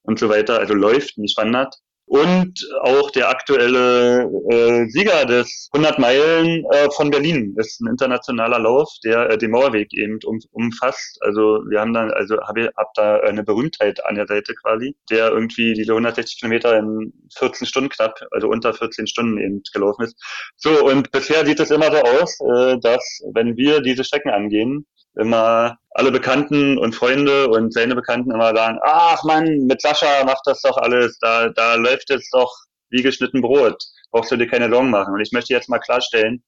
und 0.01 0.17
so 0.17 0.27
weiter, 0.27 0.57
also 0.57 0.73
läuft, 0.73 1.19
nicht 1.19 1.37
wandert 1.37 1.75
und 2.09 2.67
auch 2.81 3.11
der 3.11 3.29
aktuelle 3.29 4.23
äh, 4.49 4.89
Sieger 4.89 5.25
des 5.25 5.69
100 5.73 5.99
Meilen 5.99 6.65
äh, 6.71 6.89
von 6.89 7.11
Berlin 7.11 7.53
ist 7.55 7.79
ein 7.81 7.87
internationaler 7.87 8.57
Lauf, 8.57 8.89
der 9.05 9.29
äh, 9.29 9.37
den 9.37 9.51
Mauerweg 9.51 9.93
eben 9.93 10.17
um, 10.25 10.39
umfasst. 10.51 11.19
Also 11.21 11.61
wir 11.69 11.79
haben 11.79 11.93
dann, 11.93 12.09
also 12.09 12.41
habe 12.41 12.61
ich 12.61 12.69
hab 12.75 12.91
da 12.95 13.19
eine 13.19 13.43
Berühmtheit 13.43 14.03
an 14.07 14.15
der 14.15 14.25
Seite 14.25 14.55
quasi, 14.55 14.95
der 15.11 15.29
irgendwie 15.29 15.75
diese 15.75 15.91
160 15.91 16.39
Kilometer 16.39 16.79
in 16.79 17.13
14 17.37 17.67
Stunden 17.67 17.89
knapp, 17.89 18.19
also 18.31 18.47
unter 18.47 18.73
14 18.73 19.05
Stunden 19.05 19.37
eben 19.37 19.61
gelaufen 19.71 20.05
ist. 20.05 20.15
So 20.57 20.83
und 20.83 21.11
bisher 21.11 21.45
sieht 21.45 21.59
es 21.59 21.69
immer 21.69 21.91
so 21.91 22.01
aus, 22.01 22.39
äh, 22.39 22.79
dass 22.79 23.21
wenn 23.33 23.55
wir 23.55 23.81
diese 23.81 24.03
Strecken 24.03 24.31
angehen, 24.31 24.87
immer 25.19 25.77
alle 25.91 26.11
Bekannten 26.11 26.77
und 26.77 26.95
Freunde 26.95 27.49
und 27.49 27.73
seine 27.73 27.95
Bekannten 27.95 28.31
immer 28.31 28.55
sagen, 28.55 28.79
ach 28.83 29.23
man, 29.23 29.45
mit 29.65 29.81
Sascha 29.81 30.23
macht 30.25 30.41
das 30.45 30.61
doch 30.61 30.77
alles, 30.77 31.17
da, 31.19 31.49
da 31.49 31.75
läuft 31.75 32.09
es 32.09 32.29
doch 32.31 32.53
wie 32.89 33.01
geschnitten 33.01 33.41
Brot. 33.41 33.83
Brauchst 34.11 34.31
du 34.31 34.37
dir 34.37 34.47
keine 34.47 34.69
Sorgen 34.69 34.89
machen. 34.89 35.13
Und 35.13 35.21
ich 35.21 35.31
möchte 35.31 35.53
jetzt 35.53 35.69
mal 35.69 35.79
klarstellen, 35.79 36.43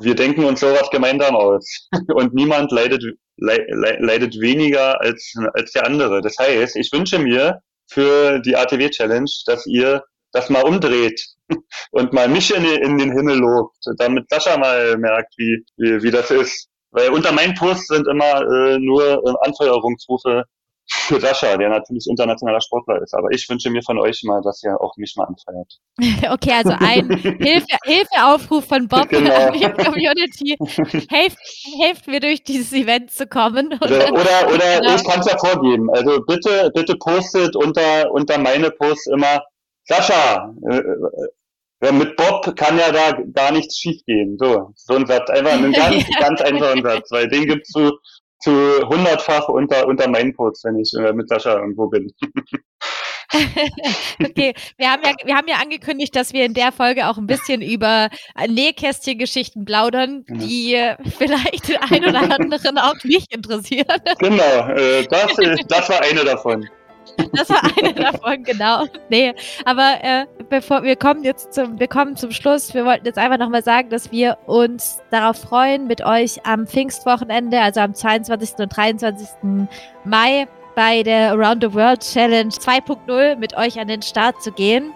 wir 0.00 0.14
denken 0.14 0.44
uns 0.44 0.60
sowas 0.60 0.88
gemeinsam 0.90 1.36
aus. 1.36 1.88
Und 2.14 2.34
niemand 2.34 2.72
leidet, 2.72 3.02
le, 3.36 3.66
leidet 3.98 4.40
weniger 4.40 5.00
als, 5.00 5.34
als 5.54 5.72
der 5.72 5.86
andere. 5.86 6.22
Das 6.22 6.38
heißt, 6.38 6.76
ich 6.76 6.90
wünsche 6.92 7.18
mir 7.18 7.60
für 7.86 8.38
die 8.40 8.56
ATW 8.56 8.88
Challenge, 8.90 9.30
dass 9.46 9.66
ihr 9.66 10.02
das 10.32 10.50
mal 10.50 10.62
umdreht 10.62 11.20
und 11.90 12.12
mal 12.12 12.28
mich 12.28 12.54
in, 12.54 12.64
in 12.64 12.98
den 12.98 13.12
Himmel 13.12 13.38
lobt, 13.38 13.78
damit 13.96 14.28
Sascha 14.28 14.58
mal 14.58 14.96
merkt, 14.98 15.32
wie, 15.38 15.64
wie, 15.76 16.02
wie 16.02 16.10
das 16.10 16.30
ist. 16.30 16.68
Weil 16.90 17.10
unter 17.10 17.32
meinen 17.32 17.54
Posts 17.54 17.88
sind 17.88 18.08
immer 18.08 18.40
äh, 18.42 18.78
nur 18.78 19.02
äh, 19.04 19.46
Anfeuerungsrufe 19.46 20.44
für 20.90 21.20
Sascha, 21.20 21.56
der 21.56 21.68
natürlich 21.68 22.06
internationaler 22.08 22.60
Sportler 22.60 23.02
ist. 23.02 23.14
Aber 23.14 23.30
ich 23.30 23.46
wünsche 23.48 23.68
mir 23.70 23.82
von 23.82 23.98
euch 23.98 24.22
mal, 24.24 24.40
dass 24.42 24.62
ihr 24.62 24.80
auch 24.80 24.96
mich 24.96 25.14
mal 25.16 25.24
anfeuert. 25.24 25.78
okay, 26.32 26.52
also 26.52 26.72
ein 26.78 27.10
Hilfe, 27.40 27.66
Hilfeaufruf 27.84 28.64
von 28.64 28.88
Bob 28.88 29.08
genau. 29.08 29.34
an 29.34 29.52
die 29.52 29.70
Community. 29.84 30.56
Helft, 31.10 31.38
helft 31.82 32.06
mir 32.06 32.20
durch 32.20 32.42
dieses 32.42 32.72
Event 32.72 33.10
zu 33.10 33.26
kommen. 33.26 33.74
Oder, 33.82 34.12
oder, 34.12 34.54
oder 34.54 34.80
genau. 34.80 34.94
ich 34.94 35.04
kann 35.04 35.20
es 35.20 35.26
ja 35.26 35.38
vorgeben. 35.38 35.90
Also 35.90 36.20
bitte, 36.26 36.70
bitte 36.74 36.96
postet 36.96 37.54
unter, 37.54 38.10
unter 38.12 38.38
meine 38.38 38.70
Posts 38.70 39.08
immer 39.08 39.42
Sascha, 39.84 40.54
äh, 40.70 40.82
ja, 41.82 41.92
mit 41.92 42.16
Bob 42.16 42.56
kann 42.56 42.78
ja 42.78 42.90
da 42.90 43.12
gar 43.32 43.52
nichts 43.52 43.78
schiefgehen. 43.78 44.36
So, 44.38 44.72
so 44.74 44.94
ein 44.94 45.06
Satz, 45.06 45.30
einfach 45.30 45.52
ein 45.52 45.72
ganz, 45.72 46.04
ganz 46.18 46.40
einfachen 46.40 46.82
Satz, 46.82 47.10
weil 47.10 47.28
den 47.28 47.46
gibt's 47.46 47.70
zu, 47.70 47.92
zu 48.40 48.50
hundertfach 48.88 49.48
unter, 49.48 49.86
unter 49.86 50.08
meinen 50.08 50.34
Post, 50.34 50.64
wenn 50.64 50.78
ich 50.78 50.92
äh, 50.94 51.12
mit 51.12 51.28
Sascha 51.28 51.54
irgendwo 51.58 51.88
bin. 51.88 52.12
okay, 54.24 54.54
wir 54.78 54.90
haben, 54.90 55.02
ja, 55.04 55.12
wir 55.24 55.36
haben 55.36 55.48
ja 55.48 55.56
angekündigt, 55.56 56.16
dass 56.16 56.32
wir 56.32 56.44
in 56.44 56.54
der 56.54 56.72
Folge 56.72 57.08
auch 57.08 57.18
ein 57.18 57.26
bisschen 57.26 57.60
über 57.60 58.08
Nähkästchen-Geschichten 58.48 59.64
plaudern, 59.64 60.24
die 60.28 60.74
äh, 60.74 60.96
vielleicht 61.18 61.68
den 61.68 61.76
einen 61.76 62.08
oder 62.08 62.22
anderen 62.38 62.78
auch 62.78 63.04
nicht 63.04 63.32
interessieren. 63.32 64.00
Genau, 64.18 64.68
äh, 64.70 65.06
das, 65.08 65.36
das 65.68 65.88
war 65.90 66.00
eine 66.02 66.24
davon. 66.24 66.66
Das 67.32 67.50
war 67.50 67.62
eine 67.76 67.94
davon, 67.94 68.42
genau. 68.42 68.86
Nee, 69.08 69.34
aber 69.64 69.96
äh, 70.02 70.26
bevor 70.48 70.82
wir 70.82 70.96
kommen 70.96 71.24
jetzt 71.24 71.52
zum, 71.52 71.78
wir 71.78 71.88
kommen 71.88 72.16
zum 72.16 72.30
Schluss, 72.30 72.74
wir 72.74 72.84
wollten 72.84 73.06
jetzt 73.06 73.18
einfach 73.18 73.38
nochmal 73.38 73.62
sagen, 73.62 73.90
dass 73.90 74.10
wir 74.10 74.38
uns 74.46 75.00
darauf 75.10 75.38
freuen, 75.38 75.86
mit 75.86 76.04
euch 76.04 76.44
am 76.46 76.66
Pfingstwochenende, 76.66 77.60
also 77.60 77.80
am 77.80 77.94
22. 77.94 78.58
und 78.58 78.76
23. 78.76 79.28
Mai 80.04 80.48
bei 80.74 81.02
der 81.02 81.32
Around 81.32 81.64
the 81.64 81.74
World 81.74 82.00
Challenge 82.00 82.50
2.0 82.50 83.36
mit 83.36 83.56
euch 83.56 83.78
an 83.78 83.88
den 83.88 84.02
Start 84.02 84.40
zu 84.42 84.52
gehen. 84.52 84.92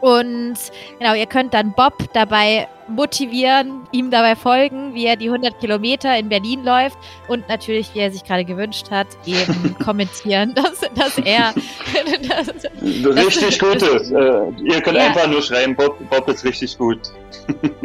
Und 0.00 0.56
genau, 0.98 1.14
ihr 1.14 1.26
könnt 1.26 1.54
dann 1.54 1.72
Bob 1.72 1.94
dabei 2.12 2.68
motivieren, 2.88 3.82
ihm 3.92 4.10
dabei 4.10 4.36
folgen, 4.36 4.94
wie 4.94 5.06
er 5.06 5.16
die 5.16 5.26
100 5.26 5.58
Kilometer 5.58 6.16
in 6.16 6.28
Berlin 6.28 6.64
läuft 6.64 6.96
und 7.28 7.48
natürlich, 7.48 7.94
wie 7.94 8.00
er 8.00 8.10
sich 8.10 8.24
gerade 8.24 8.44
gewünscht 8.44 8.90
hat, 8.90 9.08
eben 9.26 9.74
kommentieren, 9.84 10.54
dass, 10.54 10.80
dass 10.94 11.18
er 11.18 11.52
das, 12.28 13.26
richtig 13.26 13.58
gut 13.58 13.82
ist. 13.82 14.10
Äh, 14.12 14.50
ihr 14.62 14.80
könnt 14.82 14.98
ja. 14.98 15.06
einfach 15.06 15.26
nur 15.26 15.42
schreiben, 15.42 15.74
Bob, 15.74 15.98
Bob 16.10 16.28
ist 16.28 16.44
richtig 16.44 16.76
gut. 16.78 17.00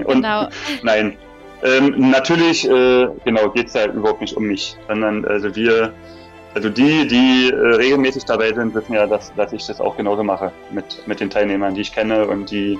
und 0.05 0.07
genau. 0.07 0.47
nein, 0.83 1.17
ähm, 1.63 2.09
natürlich, 2.11 2.67
äh, 2.67 3.07
genau, 3.23 3.49
geht 3.49 3.67
es 3.67 3.73
ja 3.73 3.85
überhaupt 3.87 4.21
nicht 4.21 4.35
um 4.35 4.43
mich, 4.45 4.75
sondern 4.87 5.25
also 5.25 5.55
wir 5.55 5.93
also 6.53 6.69
die, 6.69 7.07
die 7.07 7.49
äh, 7.49 7.75
regelmäßig 7.75 8.25
dabei 8.25 8.53
sind, 8.53 8.73
wissen 8.73 8.93
ja, 8.93 9.07
dass, 9.07 9.33
dass 9.35 9.53
ich 9.53 9.65
das 9.65 9.79
auch 9.79 9.95
genauso 9.95 10.23
mache 10.23 10.51
mit, 10.71 11.07
mit 11.07 11.19
den 11.19 11.29
Teilnehmern, 11.29 11.75
die 11.75 11.81
ich 11.81 11.93
kenne 11.93 12.27
und 12.27 12.51
die, 12.51 12.77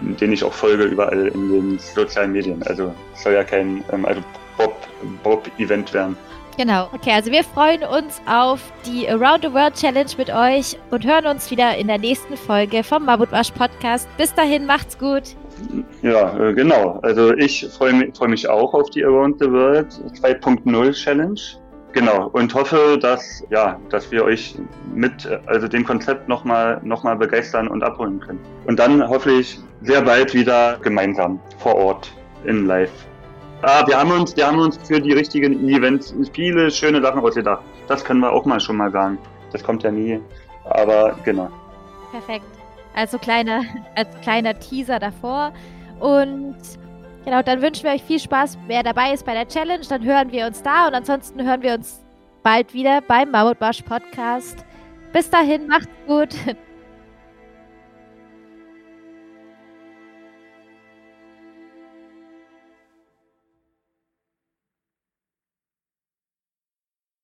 denen 0.00 0.32
ich 0.32 0.44
auch 0.44 0.52
folge 0.52 0.84
überall 0.84 1.28
in 1.28 1.48
den 1.50 1.78
sozialen 1.78 2.32
Medien. 2.32 2.62
Also 2.64 2.94
es 3.14 3.22
soll 3.22 3.34
ja 3.34 3.44
kein 3.44 3.84
ähm, 3.92 4.04
also 4.04 4.20
Bob, 4.56 4.76
Bob-Event 5.22 5.94
werden. 5.94 6.16
Genau, 6.56 6.90
okay, 6.92 7.12
also 7.12 7.30
wir 7.30 7.42
freuen 7.42 7.82
uns 7.84 8.20
auf 8.26 8.60
die 8.84 9.08
Around 9.08 9.44
the 9.44 9.52
World 9.54 9.74
Challenge 9.74 10.10
mit 10.18 10.28
euch 10.28 10.76
und 10.90 11.06
hören 11.06 11.26
uns 11.26 11.50
wieder 11.50 11.76
in 11.78 11.86
der 11.86 11.96
nächsten 11.96 12.36
Folge 12.36 12.84
vom 12.84 13.06
Mammutwasch 13.06 13.50
Podcast. 13.52 14.06
Bis 14.18 14.34
dahin, 14.34 14.66
macht's 14.66 14.98
gut. 14.98 15.36
Ja, 16.02 16.38
äh, 16.38 16.52
genau. 16.52 17.00
Also 17.02 17.34
ich 17.34 17.66
freue 17.78 17.94
mich, 17.94 18.16
freu 18.16 18.28
mich 18.28 18.46
auch 18.48 18.74
auf 18.74 18.90
die 18.90 19.02
Around 19.04 19.38
the 19.40 19.50
World 19.50 19.86
2.0 20.20 20.92
Challenge. 20.92 21.40
Genau, 21.92 22.28
und 22.28 22.54
hoffe, 22.54 22.98
dass, 23.00 23.44
ja, 23.50 23.78
dass 23.88 24.10
wir 24.12 24.24
euch 24.24 24.56
mit 24.94 25.26
also 25.46 25.66
dem 25.66 25.84
Konzept 25.84 26.28
nochmal 26.28 26.80
noch 26.84 27.02
mal 27.02 27.16
begeistern 27.16 27.66
und 27.66 27.82
abholen 27.82 28.20
können. 28.20 28.40
Und 28.66 28.78
dann 28.78 29.06
hoffentlich 29.08 29.58
sehr 29.82 30.02
bald 30.02 30.32
wieder 30.32 30.78
gemeinsam 30.82 31.40
vor 31.58 31.74
Ort 31.74 32.12
in 32.44 32.66
Live. 32.66 32.92
Ah, 33.62 33.84
wir 33.86 33.98
haben 33.98 34.10
uns, 34.12 34.36
wir 34.36 34.46
haben 34.46 34.58
uns 34.58 34.78
für 34.78 35.00
die 35.00 35.12
richtigen 35.12 35.68
Events 35.68 36.14
viele 36.32 36.70
schöne 36.70 37.02
Sachen 37.02 37.20
ausgedacht. 37.20 37.62
Das 37.88 38.04
können 38.04 38.20
wir 38.20 38.32
auch 38.32 38.44
mal 38.44 38.60
schon 38.60 38.76
mal 38.76 38.90
sagen. 38.90 39.18
Das 39.52 39.62
kommt 39.62 39.82
ja 39.82 39.90
nie. 39.90 40.20
Aber 40.64 41.18
genau. 41.24 41.50
Perfekt. 42.12 42.46
Also 42.94 43.18
kleiner, 43.18 43.62
als 43.96 44.08
kleiner 44.22 44.58
Teaser 44.58 44.98
davor. 44.98 45.52
Und 45.98 46.56
Genau, 47.24 47.42
dann 47.42 47.60
wünschen 47.60 47.84
wir 47.84 47.92
euch 47.92 48.02
viel 48.02 48.18
Spaß, 48.18 48.58
wer 48.66 48.82
dabei 48.82 49.12
ist 49.12 49.26
bei 49.26 49.34
der 49.34 49.46
Challenge. 49.46 49.84
Dann 49.88 50.04
hören 50.04 50.32
wir 50.32 50.46
uns 50.46 50.62
da 50.62 50.88
und 50.88 50.94
ansonsten 50.94 51.42
hören 51.42 51.62
wir 51.62 51.74
uns 51.74 52.02
bald 52.42 52.72
wieder 52.72 53.00
beim 53.02 53.30
Mammutmarsch 53.30 53.82
Podcast. 53.82 54.64
Bis 55.12 55.28
dahin, 55.28 55.66
macht's 55.66 55.88
gut. 56.06 56.30